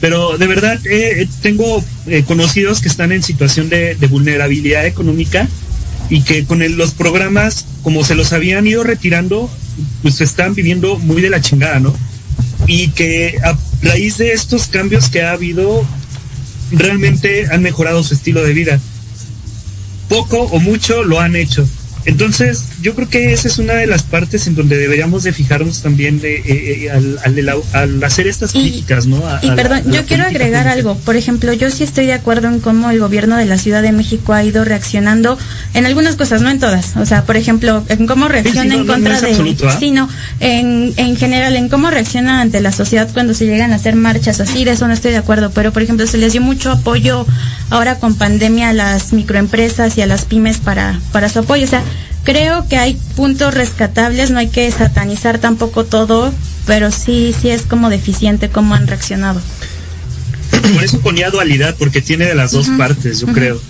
[0.00, 4.86] Pero de verdad eh, eh, tengo eh, conocidos que están en situación de, de vulnerabilidad
[4.86, 5.46] económica
[6.08, 9.50] y que con el- los programas, como se los habían ido retirando,
[10.02, 11.94] pues están viviendo muy de la chingada, ¿no?
[12.66, 15.84] Y que a raíz de estos cambios que ha habido,
[16.70, 18.80] realmente han mejorado su estilo de vida.
[20.08, 21.66] Poco o mucho lo han hecho.
[22.04, 25.82] Entonces, yo creo que esa es una de las partes en donde deberíamos de fijarnos
[25.82, 26.44] también de, eh,
[26.84, 29.26] eh, al, al al hacer estas Y- críticas, ¿no?
[29.26, 30.96] A- Y perdón, la yo quiero agregar algo.
[30.96, 33.92] Por ejemplo, yo sí estoy de acuerdo en cómo el gobierno de la Ciudad de
[33.92, 35.38] México ha ido reaccionando
[35.74, 36.96] en algunas cosas, no en todas.
[36.96, 39.66] O sea, por ejemplo, en cómo reacciona no, en no, contra no es de...
[39.68, 39.76] ¿ah?
[39.78, 40.08] Sí, no,
[40.40, 44.40] en, en general, en cómo reacciona ante la sociedad cuando se llegan a hacer marchas
[44.40, 45.50] así, de eso no estoy de acuerdo.
[45.50, 47.26] Pero, por ejemplo, se les dio mucho apoyo
[47.70, 51.64] ahora con pandemia a las microempresas y a las pymes para, para su apoyo.
[51.64, 51.82] O sea,
[52.24, 56.32] creo que hay puntos rescatables, no hay que satanizar tampoco todo,
[56.66, 59.40] pero sí, sí es como deficiente cómo han reaccionado.
[60.74, 63.60] Por eso ponía dualidad, porque tiene de las dos partes, yo creo.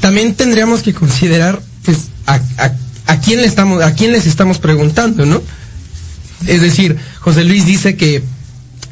[0.00, 2.72] También tendríamos que considerar, pues, a, a,
[3.06, 5.42] a quién le estamos, a quién les estamos preguntando, ¿no?
[6.46, 8.22] Es decir, José Luis dice que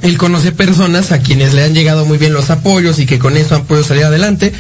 [0.02, 3.36] él conoce personas a quienes le han llegado muy bien los apoyos y que con
[3.36, 4.52] eso han podido salir adelante,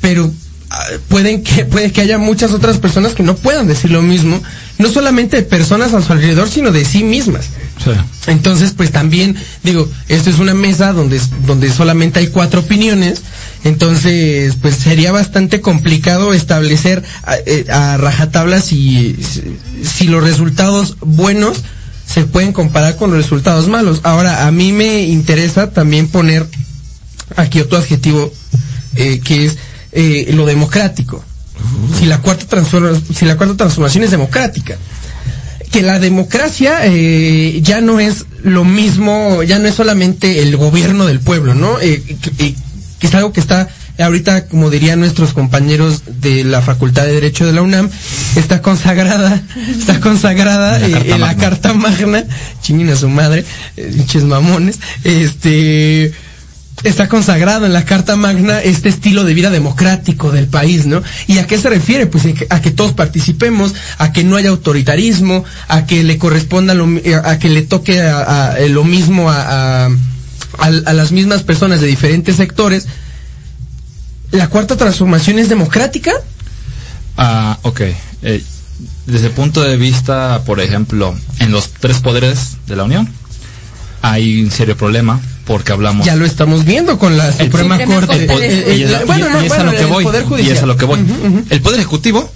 [0.00, 0.32] pero
[0.70, 4.40] ah, pueden que puede que haya muchas otras personas que no puedan decir lo mismo,
[4.78, 7.46] no solamente de personas a su alrededor, sino de sí mismas.
[7.82, 7.90] Sí.
[8.28, 13.22] Entonces, pues también, digo, esto es una mesa donde, donde solamente hay cuatro opiniones,
[13.64, 20.96] entonces, pues sería bastante complicado establecer a, eh, a rajatabla si, si- si los resultados
[21.00, 21.58] buenos
[22.06, 24.00] se pueden comparar con los resultados malos.
[24.04, 26.46] Ahora, a mí me interesa también poner
[27.36, 28.32] aquí otro adjetivo
[28.94, 29.56] eh, que es
[29.92, 31.24] eh, lo democrático.
[31.98, 32.46] Si la cuarta
[33.14, 34.76] si la cuarta transformación es democrática
[35.70, 41.06] que la democracia eh, ya no es lo mismo, ya no es solamente el gobierno
[41.06, 41.78] del pueblo, ¿no?
[41.80, 42.02] Eh,
[42.38, 42.54] eh,
[42.98, 47.46] que es algo que está ahorita, como dirían nuestros compañeros de la Facultad de Derecho
[47.46, 47.88] de la UNAM,
[48.36, 49.42] está consagrada,
[49.78, 51.42] está consagrada La eh, Carta en la Magna.
[51.42, 52.24] Carta Magna,
[52.62, 53.44] chinguen a su madre,
[53.76, 56.12] eh, pinches mamones, este
[56.84, 61.02] está consagrado en la Carta Magna este estilo de vida democrático del país, ¿no?
[61.26, 62.06] ¿Y a qué se refiere?
[62.06, 66.18] Pues a que- a que todos participemos, a que no haya autoritarismo, a que le
[66.18, 70.92] corresponda lo, mi- a que le toque a, a- lo mismo a, a- a- a
[70.92, 72.86] las mismas personas de diferentes sectores.
[74.32, 76.12] ¿La cuarta transformación es democrática?
[77.16, 77.80] Ah, ok.
[78.22, 78.42] Eh,
[79.06, 83.08] desde el punto de vista, por ejemplo, en los tres poderes de la Unión,
[84.02, 86.04] hay un serio problema porque hablamos...
[86.04, 88.26] Ya lo estamos viendo con la Suprema Suprema Corte.
[88.76, 90.04] Y es, bueno, y- no, y es bueno, a lo que voy.
[90.04, 90.58] Poder y es Judicial.
[90.64, 91.00] a lo que voy.
[91.00, 91.44] Ujú, ujú.
[91.50, 92.30] El Poder Ejecutivo,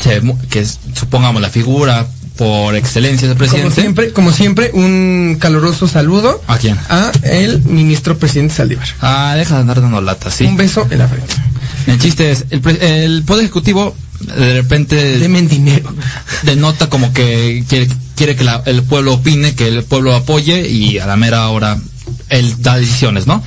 [0.00, 3.80] se que es, supongamos, la figura por excelencia Como presidente.
[3.80, 6.76] siempre, como siempre, un caluroso saludo ¿A quién?
[6.88, 8.86] a el ministro presidente Saldívar.
[9.00, 10.44] Ah, deja de andar dando latas, sí.
[10.44, 11.34] Un beso en la frente.
[11.86, 15.94] El chiste es, el, el Poder Ejecutivo de repente Demen dinero.
[16.42, 20.98] denota como que quiere, quiere que la- el pueblo opine, que el pueblo apoye y
[20.98, 21.78] a la mera hora
[22.30, 23.42] él da decisiones, ¿no?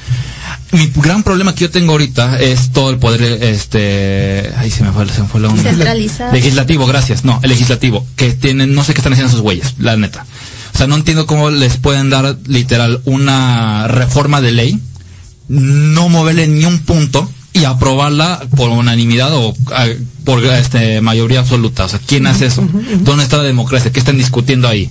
[0.71, 4.91] Mi gran problema que yo tengo ahorita es todo el poder, este, ahí se me
[4.91, 5.63] fue, se me fue la onda.
[5.63, 6.33] Centralizado.
[6.33, 7.25] Legislativo, gracias.
[7.25, 10.25] No, el legislativo, que tienen, no sé qué están haciendo sus güeyes, la neta.
[10.73, 14.79] O sea, no entiendo cómo les pueden dar literal una reforma de ley,
[15.47, 19.55] no moverle ni un punto y aprobarla por unanimidad o
[20.23, 21.85] por este mayoría absoluta.
[21.85, 22.67] O sea, ¿quién hace eso?
[22.99, 23.91] ¿Dónde está la democracia?
[23.91, 24.89] ¿Qué están discutiendo ahí?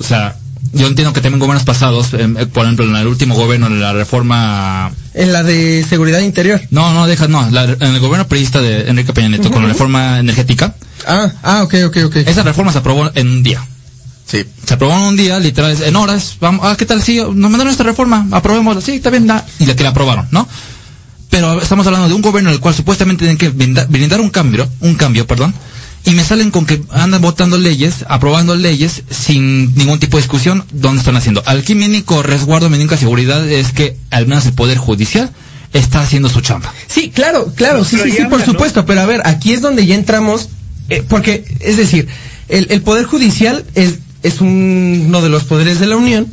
[0.00, 0.38] O sea,
[0.72, 3.80] yo entiendo que también gobiernos pasados, em, eh, por ejemplo, en el último gobierno, en
[3.80, 6.60] la reforma En la de seguridad interior.
[6.70, 7.48] no, no, deja, no.
[7.50, 10.74] la- en el gobierno periodista de Enrique Peña Nieto, con la reforma energética,
[11.06, 12.16] Ah, ah, ok, ok, ok.
[12.16, 13.64] esa reforma se aprobó en un día.
[14.26, 14.44] Sí.
[14.66, 16.36] Se aprobó en un día, literal, en horas.
[16.40, 17.02] Vamos, ah, ¿qué tal?
[17.02, 18.80] Sí, nos mandaron esta reforma, aprobémosla.
[18.80, 19.44] Sí, está bien, da.
[19.58, 20.48] Y la que la aprobaron, ¿no?
[21.28, 24.30] Pero estamos hablando de un gobierno en el cual supuestamente tienen que brindar, brindar un
[24.30, 25.52] cambio, un cambio, perdón.
[26.04, 30.64] Y me salen con que andan votando leyes, aprobando leyes sin ningún tipo de discusión.
[30.72, 31.42] ¿Dónde están haciendo?
[31.46, 35.30] Aquí mi único resguardo, mi única seguridad es que al menos el Poder Judicial
[35.72, 36.72] está haciendo su chamba.
[36.88, 39.86] Sí, claro, claro, sí, Pero sí, sí, por supuesto, pero a ver, aquí es donde
[39.86, 40.48] ya entramos,
[40.88, 42.08] eh, porque, es decir,
[42.48, 46.26] el, el Poder Judicial es, es un- uno de los poderes de la Unión,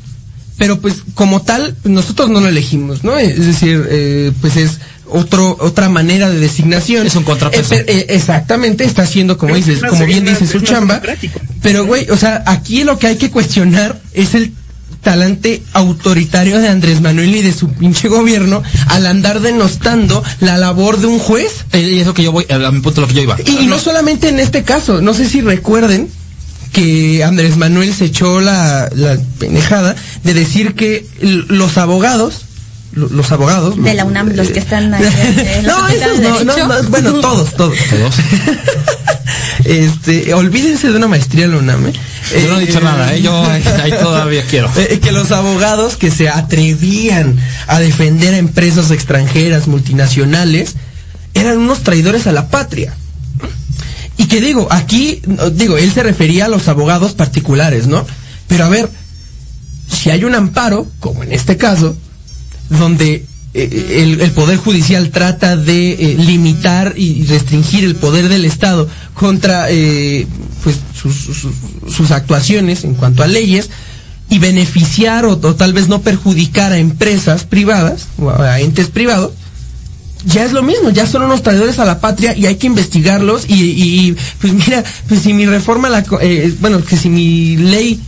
[0.57, 3.17] pero pues como tal, nosotros no lo elegimos, ¿no?
[3.17, 4.79] Es decir, eh, pues es
[5.11, 7.07] otro, otra manera de designación.
[7.07, 7.75] Es un contrapeso.
[7.75, 11.01] Eh, eh, exactamente, está haciendo, como Pero dices, es como bien dice su chamba,
[11.61, 14.53] pero güey, o sea, aquí lo que hay que cuestionar es el
[15.01, 20.99] talante autoritario de Andrés Manuel y de su pinche gobierno al andar denostando la labor
[20.99, 21.65] de un juez.
[21.71, 23.37] Eh, Y eso que yo voy, a mi punto lo que yo iba.
[23.45, 26.09] Y, y no solamente en este caso, no sé si recuerden
[26.71, 32.45] que Andrés Manuel se echó la, la pendejada de decir que los abogados,
[32.91, 33.81] los abogados...
[33.81, 35.03] De la UNAM, los que están ahí
[35.63, 37.77] la no, esos de no, no, no, bueno, todos, todos.
[37.89, 38.15] Todos.
[39.65, 41.87] Este, olvídense de una maestría en la UNAM.
[41.87, 41.93] ¿eh?
[42.41, 43.21] Yo no he dicho Eh, nada, ¿eh?
[43.21, 43.45] Yo
[43.83, 44.71] ahí todavía quiero.
[44.75, 50.75] Eh, que los abogados que se atrevían a defender a empresas extranjeras, multinacionales,
[51.33, 52.95] eran unos traidores a la patria.
[54.17, 58.05] Y que digo, aquí, no, digo, él se refería a los abogados particulares, ¿no?
[58.47, 58.89] Pero a ver,
[59.87, 61.95] si hay un amparo, como en este caso,
[62.69, 68.87] donde eh, el, Poder Judicial trata de eh, limitar y restringir el poder del Estado
[69.15, 70.27] contra eh,
[70.63, 73.69] pues, sus, sus- actuaciones en cuanto a leyes
[74.29, 79.31] y beneficiar o, tal vez no perjudicar a empresas privadas o a, entes privados,
[80.25, 83.45] ya es lo mismo, ya son unos traidores a la patria y hay que investigarlos
[83.47, 87.99] y, pues mira, pues si mi reforma, la, eh, bueno, que si mi ley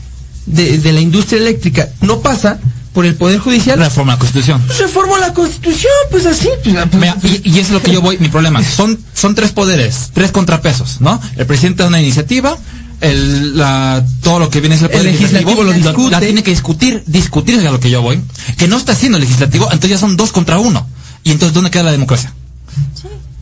[0.46, 2.60] de, de la industria eléctrica no pasa
[2.94, 4.62] por el Poder Judicial, Reforma la Constitución.
[4.66, 6.50] pues reformo la Constitución, pues así.
[6.64, 8.62] Pues, Mira, y, y es lo que yo voy, mi problema.
[8.76, 11.22] Son, son tres poderes, tres contrapesos, ¿no?
[11.38, 12.58] El presidente da una iniciativa,
[13.00, 16.12] el, la, todo lo que viene es el poder El legislativo lo discute.
[16.12, 18.22] La tiene que discutir, discutir es a lo que yo voy.
[18.58, 20.88] Que no está haciendo el legislativo, entonces ya son dos contra uno.
[21.24, 22.34] Y entonces, ¿dónde queda la democracia?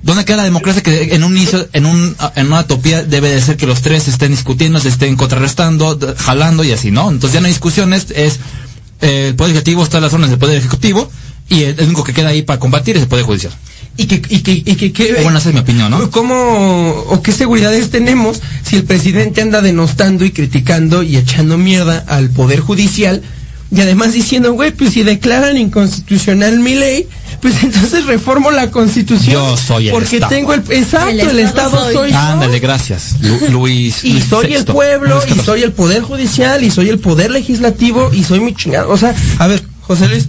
[0.02, 3.42] ¿Dónde queda la democracia que en un inicio, en un, en una utopía debe de
[3.42, 7.10] ser que los tres estén discutiendo, se estén contrarrestando, jalando y así, ¿no?
[7.10, 8.40] Entonces ya no hay discusiones, es
[9.02, 11.10] el poder ejecutivo está en las zonas del poder ejecutivo
[11.50, 13.54] y el, único que queda ahí para combatir es el poder judicial.
[13.98, 16.10] y que, y que, y que, que- Bueno, esa es mi opinión, ¿no?
[16.12, 22.04] ¿Cómo o qué seguridades tenemos si el presidente anda denostando y criticando y echando mierda
[22.08, 23.22] al Poder Judicial?
[23.72, 27.08] Y además diciendo, güey, pues si declaran inconstitucional mi ley,
[27.42, 29.34] pues entonces reformo la constitución.
[29.34, 30.30] Yo soy el Porque Estado.
[30.36, 30.64] tengo el...
[30.70, 32.18] Exacto, el, El Estado, Estado soy, soy yo.
[32.18, 33.16] Ándale, gracias.
[33.22, 34.04] Lu- Luis.
[34.04, 38.12] Y Luis soy el pueblo, y soy el Poder Judicial, y soy el Poder Legislativo,
[38.14, 38.90] y soy mi chingado.
[38.90, 40.28] O sea, a ver, José Luis.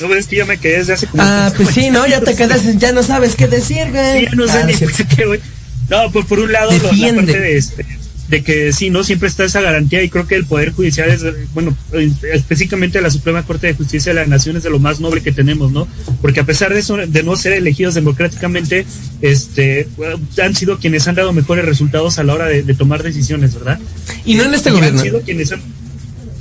[0.00, 1.22] No, es que ya me quedé desde hace como...
[1.22, 2.06] Ah, pues sí, ¿no?
[2.06, 4.20] Ya te quedas, ya no sabes qué decir, güey.
[4.20, 5.04] Sí, ya no sé Ah, ni es cierto.
[5.16, 5.40] qué, güey.
[5.88, 7.22] No, pues por un lado, lo- la Defiende.
[7.32, 7.86] parte de, este,
[8.28, 9.04] de que sí, ¿no?
[9.04, 11.22] Siempre está esa garantía y creo que el Poder Judicial es,
[11.54, 11.76] bueno,
[12.32, 15.32] específicamente la Suprema Corte de Justicia de la Nación es de lo más noble que
[15.32, 15.86] tenemos, ¿no?
[16.20, 18.84] Porque a pesar de eso, de no ser elegidos democráticamente,
[19.22, 19.88] este,
[20.42, 23.78] han sido quienes han dado mejores resultados a la hora de, de tomar decisiones, ¿verdad?
[24.24, 25.02] Y no en este Y han gobierno.
[25.02, 25.60] sido quienes han...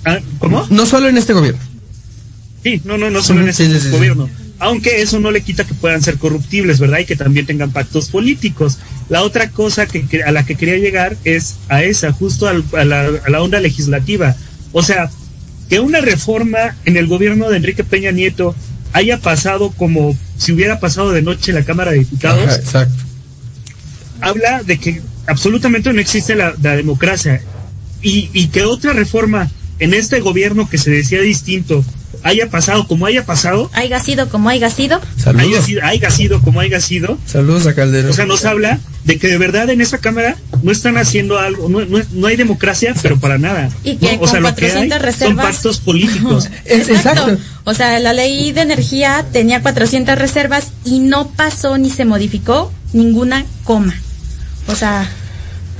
[0.06, 0.20] ¿Ah?
[0.40, 0.66] ¿Cómo?
[0.70, 1.60] No solo en este gobierno.
[2.64, 3.92] Sí, no, no, no solo en este sí, sí, sí, sí.
[3.92, 4.28] gobierno.
[4.58, 7.00] Aunque eso no le quita que puedan ser corruptibles, ¿verdad?
[7.00, 8.80] Y que también tengan pactos políticos.
[9.10, 12.84] La otra cosa que, a la que quería llegar es a esa, justo al- a,
[12.86, 14.36] la, a la onda legislativa.
[14.72, 15.10] O sea,
[15.70, 18.56] que una reforma en el gobierno de Enrique Peña Nieto
[18.94, 23.04] haya pasado como si hubiera pasado de noche en la Cámara de Diputados, Ajá, exacto.
[24.22, 27.42] habla de que absolutamente no existe la, la democracia
[28.02, 29.50] y, y que otra reforma
[29.80, 31.84] en este gobierno que se decía distinto
[32.26, 34.96] haya pasado como haya pasado, Haiga sido como haya sido.
[34.98, 35.66] haya Saludos.
[35.66, 38.10] sido, haya sido como haya sido, Saludos a Calderón.
[38.12, 41.70] o sea, nos habla de que de verdad en esa cámara no están haciendo algo,
[41.70, 43.70] no, no, no hay democracia, pero para nada.
[43.84, 44.20] Y que ¿no?
[44.20, 45.08] con o sea, lo que hay 400 son
[45.38, 46.50] reservas- pactos políticos.
[46.66, 47.38] Es- exacto.
[47.64, 52.72] O sea, la ley de energía tenía 400 reservas y no pasó ni se modificó
[52.94, 53.94] ninguna coma.
[54.68, 55.08] O sea,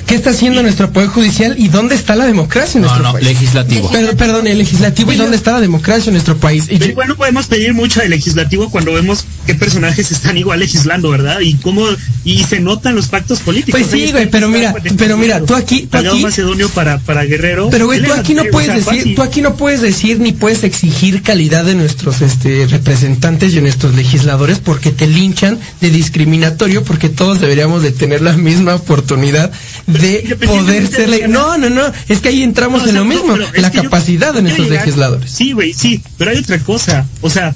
[0.08, 3.14] ¿Qué está haciendo nuestro Poder Judicial y dónde está la democracia en No, nuestro no,
[3.14, 3.26] país?
[3.26, 3.90] legislativo.
[3.92, 6.66] Pero, perdón, el legislativo y dónde está la democracia en nuestro país.
[6.70, 11.10] Y igual no podemos pedir mucho del legislativo cuando vemos qué personajes están igual legislando,
[11.10, 11.40] ¿verdad?
[11.40, 11.86] Y cómo
[12.24, 13.80] y se notan los pactos políticos.
[13.82, 17.70] Pues sí, güey, pero mira, pero mira, tú aquí- tú aquí- Macedonio para, para Guerrero.
[17.70, 19.16] Pero güey, tú aquí no o puedes sea, decir, fácil.
[19.16, 23.62] tú aquí no puedes decir ni puedes exigir calidad de nuestros este representantes y de
[23.62, 29.52] nuestros legisladores porque te linchan de discriminatorio porque todos deberíamos de tener la misma oportunidad
[29.88, 32.82] de independientemente poder de ser lo le- que No, no, no, es que ahí entramos
[32.82, 35.32] No, o en lo mismo, la yo- capacidad de nuestros llegar- legisladores.
[35.32, 37.06] Sí, güey, sí, pero hay otra cosa.
[37.22, 37.56] O sea,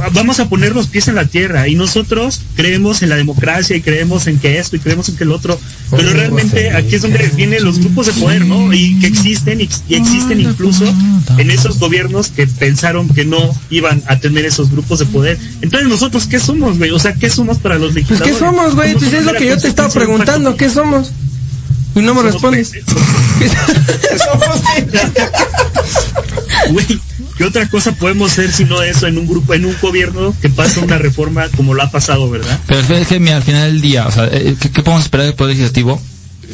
[0.00, 3.76] va- vamos a poner los pies en la tierra y nosotros creemos en la democracia
[3.76, 5.58] y creemos en que esto y creemos en que el otro,
[5.90, 8.72] pero Oh, realmente aquí es donde vienen los grupos de poder, ¿no?
[8.72, 10.84] Y que existen y, y existen incluso
[11.38, 13.38] en esos gobiernos que pensaron que no
[13.70, 15.38] iban a tener esos grupos de poder.
[15.62, 16.90] Entonces nosotros, ¿qué somos, güey?
[16.90, 18.32] O sea, ¿qué somos para los Pues legisladores?
[18.34, 21.12] qué somos, güey, pues es lo que yo te estaba de preguntando, ¿qué somos?
[21.98, 22.72] Y no me respondes.
[22.72, 24.62] Somos-
[26.70, 26.86] Güey,
[27.36, 30.48] ¿qué otra cosa podemos ser si no eso en un grupo, en un gobierno que
[30.48, 32.58] pasa una reforma como lo ha pasado, verdad?
[32.66, 35.26] Pero es que mira, al final del día, o sea, eh, ¿qué, qué podemos esperar
[35.26, 36.00] del Poder Legislativo?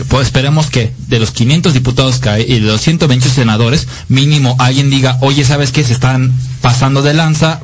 [0.08, 4.56] Pues esperemos que de los 500 diputados que hay y de los 120 senadores, mínimo
[4.58, 5.84] alguien diga, oye, ¿sabes qué?
[5.84, 7.60] Se están pasando de lanza.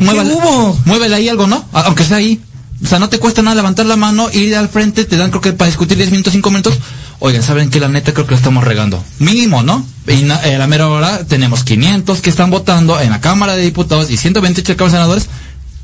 [0.00, 0.78] Muévale, hubo?
[0.86, 1.66] muévele ahí algo, ¿no?
[1.72, 2.40] Aunque sea ahí.
[2.82, 5.40] O sea, no te cuesta nada levantar la mano, ir al frente, te dan creo
[5.40, 6.74] que para discutir 10 minutos, 5 minutos.
[7.18, 9.02] Oigan, ¿saben que La neta creo que lo estamos regando.
[9.18, 9.86] Mínimo, ¿no?
[10.06, 13.56] Y na- eh, a la mera hora tenemos 500 que están votando en la Cámara
[13.56, 15.26] de Diputados y 128 de Senadores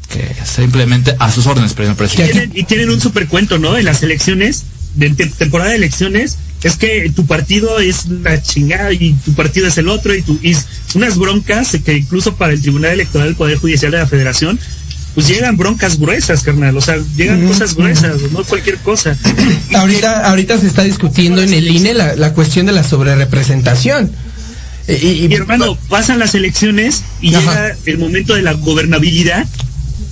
[0.09, 2.33] que simplemente a sus órdenes, Y presidente.
[2.33, 3.79] tienen, y tienen un super cuento, ¿no?
[3.79, 4.65] En las elecciones,
[4.95, 9.67] de te- temporada de elecciones, es que tu partido es la chingada y tu partido
[9.69, 10.55] es el otro y, tu, y
[10.95, 14.61] unas broncas que incluso para el Tribunal Electoral del Poder Judicial de la Federación,
[15.15, 16.77] pues llegan broncas gruesas, carnal.
[16.77, 19.17] O sea, llegan cosas gruesas, no cualquier cosa.
[19.75, 24.11] ahorita, ahorita se está discutiendo en el INE la, la cuestión de la sobrerepresentación.
[24.89, 27.41] Y, y- Mi hermano, pasan las elecciones y Ajá.
[27.69, 29.47] llega el momento de la gobernabilidad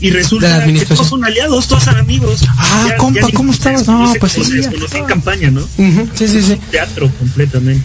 [0.01, 2.43] y resulta que todos son aliados, todos son amigos.
[2.57, 3.87] Ah, compa, ¿cómo estabas?
[3.87, 4.57] No, pues sí, se ya.
[4.69, 5.63] desconoce en campaña, ¿no?
[5.77, 6.59] Sí, sí, sí.
[6.71, 7.85] Teatro completamente.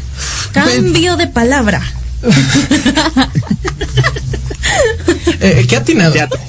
[0.54, 1.82] cambio de palabra.
[5.46, 6.14] Eh, ¿Qué atinado?
[6.14, 6.40] Teatro.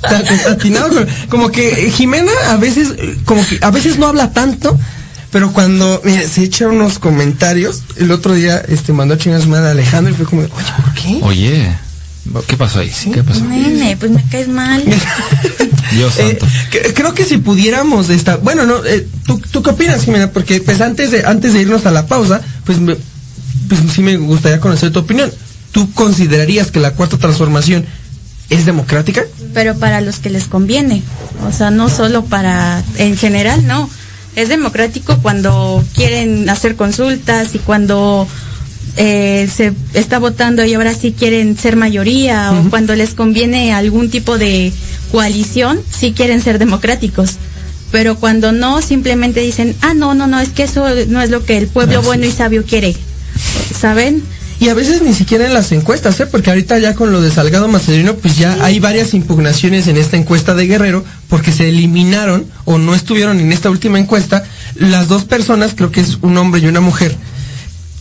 [0.51, 4.78] Atinado como que Jimena a veces, eh, como que a veces no habla tanto,
[5.30, 9.44] pero cuando mira, se echa unos comentarios, el otro día este mandó a chingar a
[9.44, 10.51] su madre a Alejandro y fue como, oye,
[10.82, 11.18] ¿por qué?
[11.22, 11.76] Oye,
[12.47, 12.92] ¿qué pasó ahí?
[13.12, 13.44] ¿Qué pasó?
[13.44, 14.82] Nene, pues me caes mal.
[15.92, 16.47] Dios Eh, santo.
[16.70, 20.30] que- creo que si pudiéramos esta, bueno, no, eh, ¿tú, ¿tú qué opinas, Jimena?
[20.30, 22.97] Porque pues antes de antes de irnos a la pausa, pues, me-
[23.68, 25.30] pues sí me gustaría conocer tu opinión.
[25.72, 27.84] ¿Tú considerarías que la cuarta transformación
[28.51, 29.24] es democrática?
[29.57, 31.03] pero para los que les conviene.
[31.49, 33.88] O sea, no solo para, en general, no.
[34.34, 38.28] Es democrático cuando quieren hacer consultas y cuando
[38.99, 44.11] eh, se está votando y ahora sí quieren ser mayoría o cuando les conviene algún
[44.11, 44.74] tipo de
[45.11, 47.36] coalición, sí quieren ser democráticos.
[47.90, 51.47] Pero cuando no, simplemente dicen, ah, no, no, no, es que eso no es lo
[51.47, 52.94] que el pueblo bueno y sabio quiere.
[53.74, 54.22] ¿Saben?
[54.59, 56.27] Y a veces ni siquiera en las encuestas, ¿eh?
[56.27, 60.17] Porque ahorita ya con lo de Salgado Macedonio, pues ya hay varias impugnaciones en esta
[60.17, 64.45] encuesta de Guerrero, porque se eliminaron o no estuvieron en esta última encuesta
[64.77, 67.17] las dos personas, creo que es un hombre y una mujer,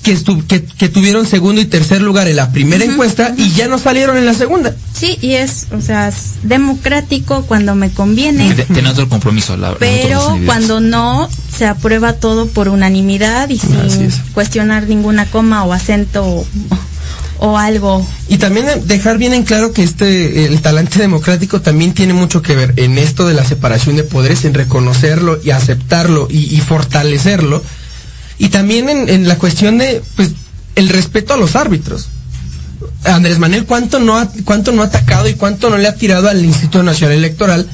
[0.05, 3.67] que, estu- que, que tuvieron segundo y tercer lugar en la primera encuesta y ya
[3.67, 4.73] no salieron en la segunda.
[4.93, 8.53] Sí, y es, o sea, es democrático cuando me conviene.
[8.71, 11.27] Tiene otro compromiso, la pero cuando no
[11.57, 14.15] se aprueba todo por unanimidad y Así sin es.
[14.33, 16.45] cuestionar ninguna coma o acento o,
[17.39, 18.05] o algo.
[18.29, 22.55] Y también dejar bien en claro que este el talante democrático también tiene mucho que
[22.55, 27.63] ver en esto de la separación de poderes, en reconocerlo y aceptarlo y, y fortalecerlo.
[28.37, 30.31] Y también en, en la cuestión de pues
[30.75, 32.09] el respeto a los árbitros.
[33.03, 36.27] Andrés Manuel cuánto no ha, cuánto no ha atacado y cuánto no le ha tirado
[36.29, 37.67] al Instituto Nacional Electoral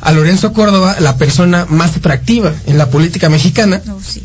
[0.00, 3.82] a Lorenzo Córdoba, la persona más atractiva en la política mexicana.
[3.84, 4.22] No, sí.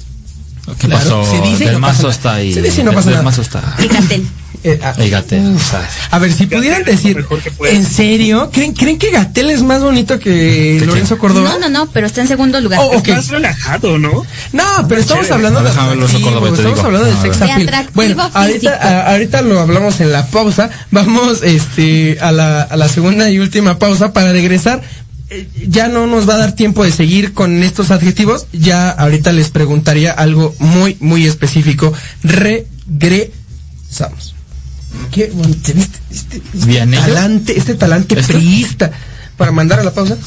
[0.80, 1.32] ¿Qué Claro, pasó?
[1.32, 2.14] se dice y no pasa mazo nada.
[2.16, 2.54] está ahí.
[2.54, 3.24] Se dice y no Del- pasa del nada.
[3.24, 3.76] mazo está.
[3.84, 4.26] Y Gatel.
[4.68, 5.70] Eh, ah, Gatel, uf.
[5.70, 7.24] sea, A ver, si pudieran decir.
[7.70, 8.50] ¿en serio?
[8.52, 11.20] ¿Creen, ¿Creen que Gatel es más bonito que ¿Que Lorenzo?
[11.20, 11.52] Córdoba?
[11.52, 12.80] No, no, no, pero está en segundo lugar.
[12.82, 13.08] Oh, ok.
[13.10, 14.26] Más relajado, ¿no?
[14.54, 16.82] No, pero estamos hablando de atractivo, estamos digo.
[16.88, 17.38] hablando de A sex.
[17.40, 17.62] De appeal.
[17.68, 20.72] atractivo Bueno, ahorita, a- ahorita lo hablamos en la pausa.
[20.90, 24.82] Vamos este, a, la, a la segunda y última pausa para regresar.
[25.30, 28.48] eh, ya no nos va a dar tiempo de seguir con estos adjetivos.
[28.52, 31.94] Ya ahorita les preguntaría algo muy, muy específico.
[32.24, 34.35] Regresamos.
[35.12, 35.32] ¿Qué?
[35.34, 35.72] Bueno, ¿Viste
[36.12, 38.34] este, este talante, este talante ¿Esto?
[38.34, 38.92] priista
[39.38, 40.18] para mandar a la pausa?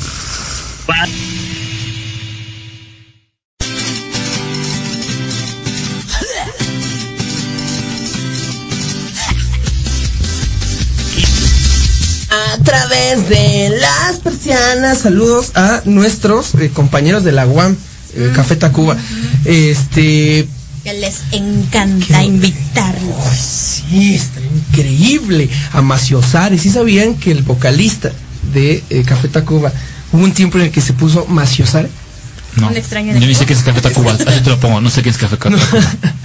[12.31, 17.77] A través de las persianas, saludos a nuestros eh, compañeros de la UAM,
[18.15, 18.97] eh, Café Tacuba.
[19.45, 20.47] Este,
[20.89, 23.15] Que les encanta invitarlos.
[23.91, 25.51] Sí, está increíble.
[25.75, 26.57] A Macio Sare.
[26.57, 28.11] ¿Sí sabían que el vocalista
[28.55, 29.71] de eh, Café Tacuba
[30.13, 31.91] hubo un tiempo en el que se puso Macio Sare?
[32.57, 32.69] No.
[32.69, 34.13] Un extraño Yo ni sé qué es Café Tacuba.
[34.27, 34.81] Así te lo pongo.
[34.81, 35.61] No sé qué es Café Tacuba.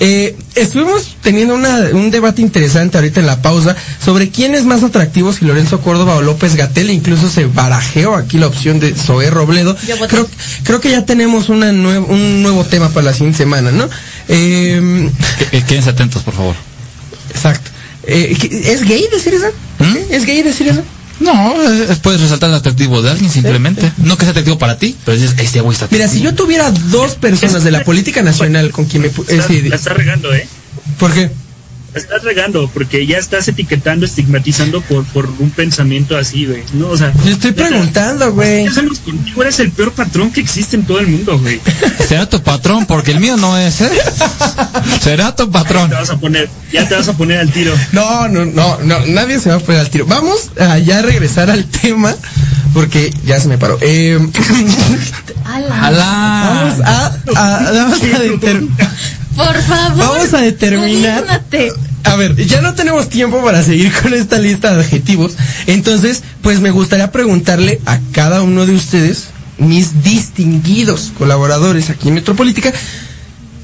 [0.00, 4.82] Eh, estuvimos teniendo una- un debate interesante ahorita en la pausa sobre quién es más
[4.82, 6.90] atractivo, si Lorenzo Córdoba o López Gatel.
[6.90, 9.76] Incluso se barajeó aquí la opción de Zoé Robledo.
[10.08, 10.28] Creo,
[10.64, 13.88] creo que ya tenemos una nue- un nuevo tema para la siguiente semana, ¿no?
[14.28, 16.54] Eh, Que- que Quédense atentos, por favor.
[17.30, 17.70] exacto.
[18.04, 19.46] Eh, ¿qué- ¿Es gay decir eso?
[19.78, 19.96] ¿Mm?
[20.12, 20.82] ¿Es gay decir eso?
[21.20, 23.90] No, eh, puedes resaltar el atractivo de alguien simplemente.
[23.98, 26.70] No que sea atractivo para ti, pero dices, este güey está Mira, si yo tuviera
[26.70, 29.08] dos personas de la política nacional con quien me...
[29.08, 30.46] eh, sí, la estás regando, ¿eh?
[30.98, 31.30] ¿Por qué?
[31.96, 36.62] Estás regando porque ya estás etiquetando, estigmatizando por, por un pensamiento así, güey.
[36.74, 37.12] No, o sea.
[37.24, 38.64] Yo estoy preguntando, güey.
[38.64, 41.60] ya sabemos, contigo eres el peor patrón que existe en todo el mundo, güey.
[42.06, 43.90] Será tu patrón, porque el mío no es, ¿eh?
[45.00, 45.88] Será tu patrón.
[45.88, 47.72] Te vas a poner, ya te vas a poner al tiro.
[47.92, 50.06] No, no, no, no, nadie se va a poner al tiro.
[50.06, 52.14] Vamos a ya regresar al tema,
[52.74, 53.78] porque ya se me paró.
[53.80, 54.18] Eh,
[55.44, 55.68] Ala.
[55.68, 56.84] vamos ¡Hala!
[56.84, 58.68] a, a- vamos a deter-
[59.36, 59.98] Por favor.
[59.98, 61.40] Vamos a determinar-.
[62.06, 65.36] A ver, ya no tenemos tiempo para seguir con esta lista de adjetivos.
[65.66, 69.28] Entonces, pues me gustaría preguntarle a cada uno de ustedes,
[69.58, 72.72] mis distinguidos colaboradores aquí en Metropolítica,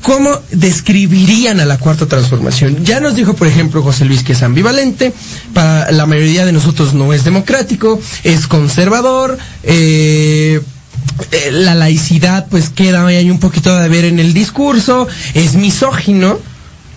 [0.01, 2.85] ¿cómo describirían a la cuarta transformación?
[2.85, 5.13] Ya nos dijo, por ejemplo, José Luis que es ambivalente,
[5.55, 10.61] para la mayoría de nosotros no es democrático, es conservador, eh,
[11.31, 16.41] eh, la laicidad pues queda ahí un poquito de ver en el discurso, es misógino,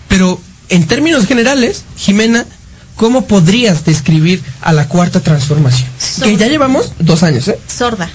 [0.08, 2.44] pero en términos generales, Jimena,
[2.96, 5.88] ¿cómo podrías describir a la cuarta transformación?
[6.22, 7.58] Que ya llevamos dos años, ¿eh?
[7.68, 8.08] sorda,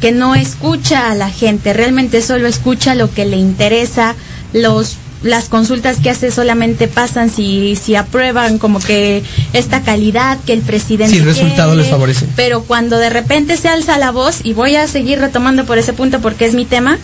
[0.00, 4.14] que no escucha a la gente, realmente solo escucha lo que le interesa,
[4.52, 9.22] los las consultas que hace solamente pasan si, si aprueban como que
[9.52, 12.26] esta calidad que el presidente Sí, el resultado quiere, les favorece.
[12.36, 15.92] pero cuando de repente se alza la voz y voy a seguir retomando por ese
[15.92, 16.96] punto porque es mi tema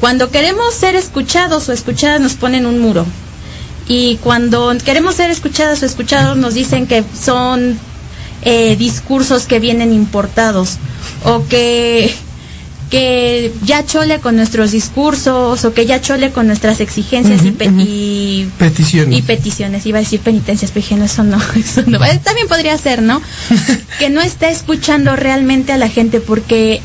[0.00, 3.06] cuando queremos ser escuchados o escuchadas nos ponen un muro
[3.88, 7.78] y cuando queremos ser escuchadas o escuchados nos dicen que son
[8.42, 10.76] eh, discursos que vienen importados
[11.24, 12.14] o que
[12.90, 17.64] que ya chole con nuestros discursos o que ya chole con nuestras exigencias y, pe-
[17.78, 19.18] y Peticiones.
[19.18, 21.98] y peticiones, iba a decir penitencias, pero dije, no, eso no, eso no.
[22.22, 23.20] También podría ser, ¿no?
[23.98, 26.82] que no está escuchando realmente a la gente porque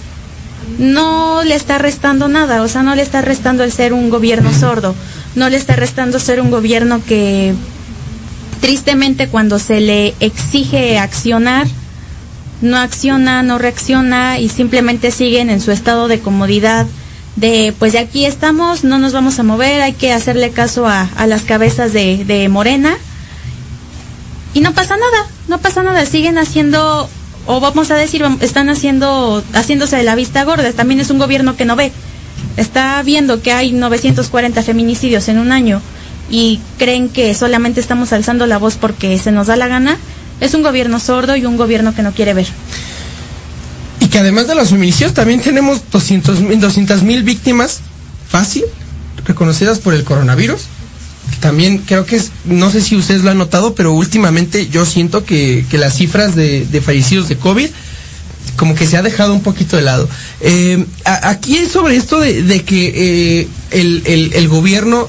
[0.80, 4.52] no le está restando nada, o sea, no le está restando el ser un gobierno
[4.58, 4.95] sordo,
[5.36, 7.54] no le está restando ser un gobierno que
[8.62, 11.68] tristemente cuando se le exige accionar,
[12.62, 16.88] no acciona, no reacciona y simplemente siguen en su estado de comodidad
[17.36, 21.08] de pues de aquí estamos, no nos vamos a mover, hay que hacerle caso a,
[21.26, 22.98] las cabezas de, de Morena
[24.54, 27.10] y no pasa nada, no pasa nada, siguen haciendo
[27.46, 31.56] o vamos a decir, están haciendo haciéndose de la vista gorda, también es un gobierno
[31.56, 31.92] que no ve.
[32.60, 35.82] Está viendo que hay 940 feminicidios en un año
[36.30, 39.97] y creen que solamente estamos alzando la voz porque se nos da la gana.
[40.41, 42.47] Es un gobierno sordo y un gobierno que no quiere ver.
[44.01, 47.80] Y que además de los feminicidios también tenemos 200 mil víctimas
[48.28, 48.66] fácil,
[49.26, 50.64] reconocidas por el coronavirus.
[51.39, 55.24] También creo que es, no sé si ustedes lo han notado, pero últimamente yo siento
[55.24, 57.70] que, las cifras de fallecidos de COVID
[58.56, 60.08] como que se ha dejado un poquito de lado.
[60.42, 65.08] Eh, aquí es sobre esto de, de que eh, el, el- el gobierno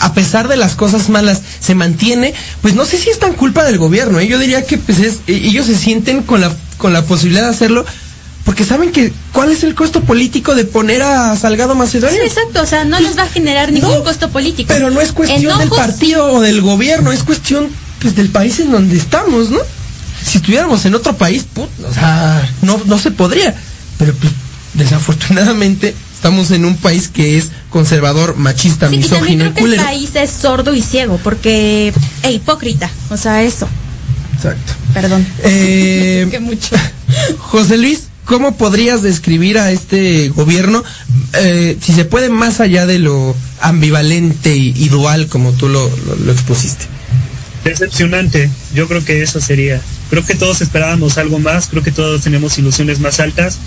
[0.00, 2.32] a pesar de las cosas malas, se mantiene,
[2.62, 4.26] pues no sé si es tan culpa del gobierno, ¿eh?
[4.26, 7.50] yo diría que pues es, eh, ellos se sienten con la, con la posibilidad de
[7.50, 7.84] hacerlo,
[8.44, 12.16] porque saben que cuál es el costo político de poner a Salgado Macedonio.
[12.20, 14.68] Sí, exacto, o sea, no les va a generar ningún No, costo político.
[14.72, 17.68] Pero no es cuestión del partido o del gobierno, es cuestión
[18.00, 19.60] pues del país en donde estamos, ¿no?
[20.24, 23.54] Si estuviéramos en otro país, put, o sea, no, no se podría.
[23.98, 24.32] Pero pues,
[24.74, 29.66] desafortunadamente estamos en un país que es conservador, machista, Sí, y también misógino y creo
[29.66, 31.92] que el país es sordo y ciego, porque
[32.22, 33.68] e hipócrita, o sea, eso.
[34.36, 34.72] Exacto.
[34.94, 35.26] Perdón.
[35.42, 36.76] Eh, que mucho.
[37.38, 40.82] José Luis, ¿cómo podrías describir a este gobierno,
[41.34, 45.88] eh, si se puede, más allá de lo ambivalente y, y dual como tú lo,
[46.06, 46.86] lo- lo expusiste?
[47.64, 49.80] Decepcionante, yo creo que eso sería.
[50.12, 53.58] Creo que todos esperábamos algo más, creo que todos tenemos ilusiones más altas.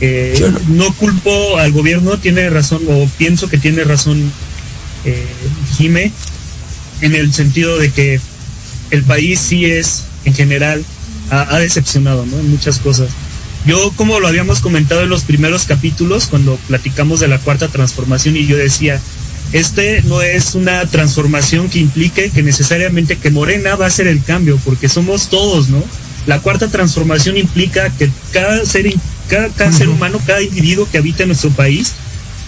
[0.00, 0.38] Eh,
[0.68, 0.84] no.
[0.86, 0.94] no.
[0.94, 4.30] culpo al gobierno, tiene razón, o pienso que tiene razón
[5.04, 5.26] eh,
[5.76, 6.12] Jime,
[7.00, 8.20] en el sentido de que
[8.92, 10.84] el país sí es, en general,
[11.30, 12.38] ha, ha decepcionado ¿no?
[12.38, 13.08] en muchas cosas.
[13.66, 18.36] Yo, como lo habíamos comentado en los primeros capítulos, cuando platicamos de la cuarta transformación,
[18.36, 19.00] y yo decía,
[19.52, 24.22] este no es una transformación que implique que necesariamente que Morena va a ser el
[24.22, 25.82] cambio, porque somos todos, ¿no?
[26.26, 28.92] La cuarta transformación implica que cada ser,
[29.28, 31.92] cada ser humano, cada individuo que habita en nuestro país,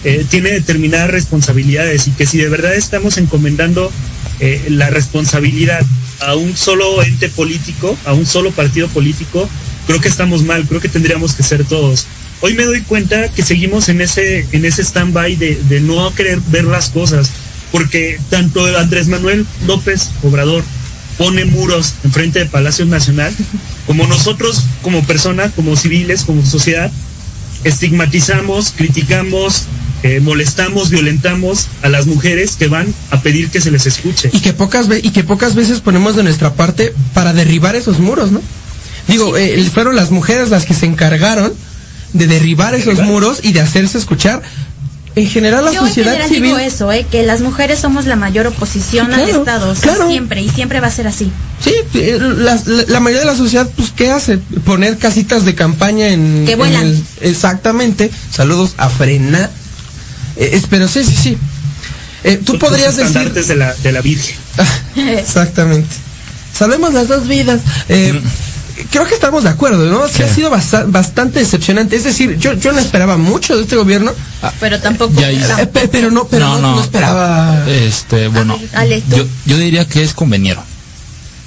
[0.03, 3.91] eh, tiene determinadas responsabilidades y que si de verdad estamos encomendando
[4.39, 5.85] eh, la responsabilidad
[6.21, 9.49] a un solo ente político, a un solo partido político,
[9.87, 12.05] creo que estamos mal, creo que tendríamos que ser todos.
[12.41, 16.39] Hoy me doy cuenta que seguimos en ese, en ese stand-by de, de no querer
[16.47, 17.31] ver las cosas,
[17.71, 20.63] porque tanto Andrés Manuel López Obrador
[21.17, 23.33] pone muros enfrente de Palacio Nacional,
[23.85, 26.89] como nosotros como personas, como civiles, como sociedad,
[27.65, 29.65] estigmatizamos, criticamos,
[30.03, 34.29] eh, molestamos, violentamos a las mujeres que van a pedir que se les escuche.
[34.31, 38.31] Y que pocas y que pocas veces ponemos de nuestra parte para derribar esos muros,
[38.31, 38.41] ¿no?
[39.09, 41.51] Digo, eh, fueron las mujeres las que se encargaron
[42.13, 43.07] de derribar esos ¿Derribar?
[43.07, 44.41] muros y de hacerse escuchar.
[45.15, 47.05] En general la Yo en sociedad general civil digo eso, ¿eh?
[47.09, 50.07] que las mujeres somos la mayor oposición Sí, al claro, Estado, o sea, claro.
[50.09, 51.31] siempre, y siempre va a ser así.
[51.61, 54.37] Sí, eh, la, la- la mayoría de la sociedad, pues, ¿qué hace?
[54.37, 56.45] Poner casitas de campaña en...
[56.45, 56.85] Que en vuelan.
[56.85, 58.11] el- exactamente.
[58.31, 59.49] Saludos a Frena.
[60.37, 61.37] Eh, es- pero sí, sí, sí.
[62.23, 63.33] Eh, tú podrías decir...
[63.33, 64.35] de la, de la Virgen.
[64.95, 65.89] Exactamente.
[66.53, 67.61] Sabemos las dos vidas.
[67.89, 68.19] Eh,
[68.91, 70.07] Creo que estamos de acuerdo, ¿no?
[70.07, 70.23] Sí, Sí.
[70.23, 71.95] ha sido basta- bastante decepcionante.
[71.95, 74.11] Es decir, yo, yo no esperaba mucho de este gobierno,
[74.59, 75.13] Pero tampoco.
[75.19, 75.61] Ya, ya.
[75.61, 77.65] eh, pe- pero no, pero no, no esperaba.
[77.67, 80.63] Este, bueno, Ale, yo, yo diría que es conveniero.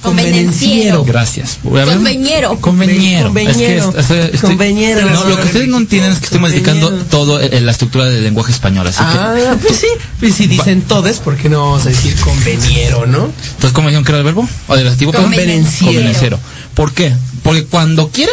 [0.02, 1.04] Convenenciero.
[1.04, 1.58] Gracias.
[1.62, 2.58] Conveñero.
[2.60, 3.26] Conveñero.
[3.28, 3.94] Conveñero.
[3.96, 5.08] Es que estoy- Conveñero.
[5.08, 8.22] No, lo que ustedes no entienden es que estoy modificando todo en la estructura del
[8.24, 8.86] lenguaje español.
[8.86, 9.86] Así Ah, pues sí.
[10.20, 13.26] Pues si dicen todes, ¿por qué no vamos a decir conveniero, no?
[13.28, 13.32] que.
[13.50, 14.48] Entonces, ¿cómo dijeron que era el verbo?
[14.68, 15.12] ¿O del adjetivo?
[15.12, 15.92] Convenenciero.
[15.92, 16.38] Convenenciero.
[16.74, 17.12] ¿Por qué?
[17.42, 18.32] Porque cuando quiere,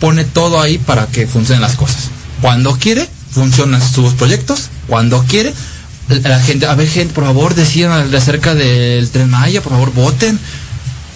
[0.00, 2.08] pone todo ahí para que funcionen las cosas.
[2.40, 4.68] Cuando quiere, funcionan sus proyectos.
[4.86, 5.52] Cuando quiere,
[6.08, 10.38] la gente, a ver, gente, por favor, decían acerca del tren Maya, por favor, voten.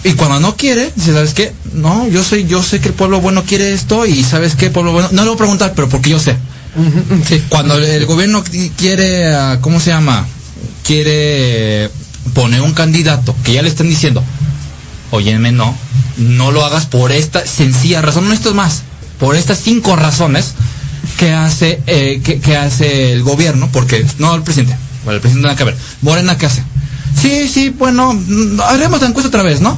[0.03, 1.53] Y cuando no quiere, dice, ¿sabes qué?
[1.73, 4.69] No, yo soy, yo sé que el pueblo bueno quiere esto y ¿sabes qué?
[4.69, 6.37] Pueblo bueno, no le voy a preguntar, pero porque yo sé.
[7.27, 7.43] Sí.
[7.49, 10.25] Cuando el gobierno qui- quiere, ah, ¿cómo se llama?
[10.83, 11.89] Quiere
[12.33, 14.23] poner un candidato que ya le están diciendo,
[15.11, 15.75] óyeme, no,
[16.17, 18.83] no lo hagas por esta sencilla razón, no esto es más,
[19.19, 20.53] por estas cinco razones
[21.19, 25.47] que hace, eh, que, que hace el gobierno, porque no el presidente, bueno, el presidente
[25.47, 26.63] nada que ver, Morena, ¿qué hace?
[27.21, 29.77] Sí, sí, bueno, mm, haremos la encuesta otra vez, ¿no?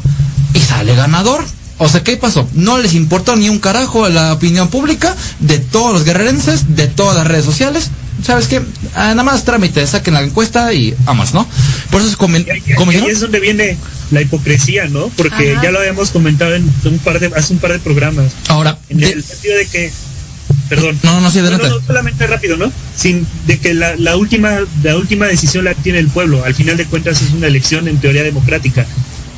[0.53, 1.43] Y sale ganador.
[1.79, 2.47] O sea, ¿qué pasó?
[2.53, 7.15] No les importó ni un carajo la opinión pública de todos los guerrerenses, de todas
[7.17, 7.89] las redes sociales.
[8.23, 8.61] ¿Sabes qué?
[8.93, 11.47] Ah, nada más trámite, saquen la encuesta y vamos, ¿no?
[11.89, 13.77] Por eso es Y ahí- es donde viene
[14.11, 15.07] la hipocresía, ¿no?
[15.17, 15.63] Porque Ajá.
[15.63, 18.27] ya lo habíamos comentado en un par de, hace un par de programas.
[18.47, 19.91] Ahora, En de- el sentido de que,
[20.71, 20.97] perdón.
[21.03, 21.67] no, no, sí, adelante.
[21.67, 22.71] no, solamente rápido, ¿no?
[22.95, 26.43] Sin de que la, la última la última decisión la tiene el pueblo.
[26.45, 28.85] Al final de cuentas es una elección en teoría democrática.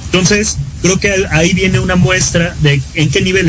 [0.06, 3.42] Entonces, creo que ahí viene una muestra de en qué nivel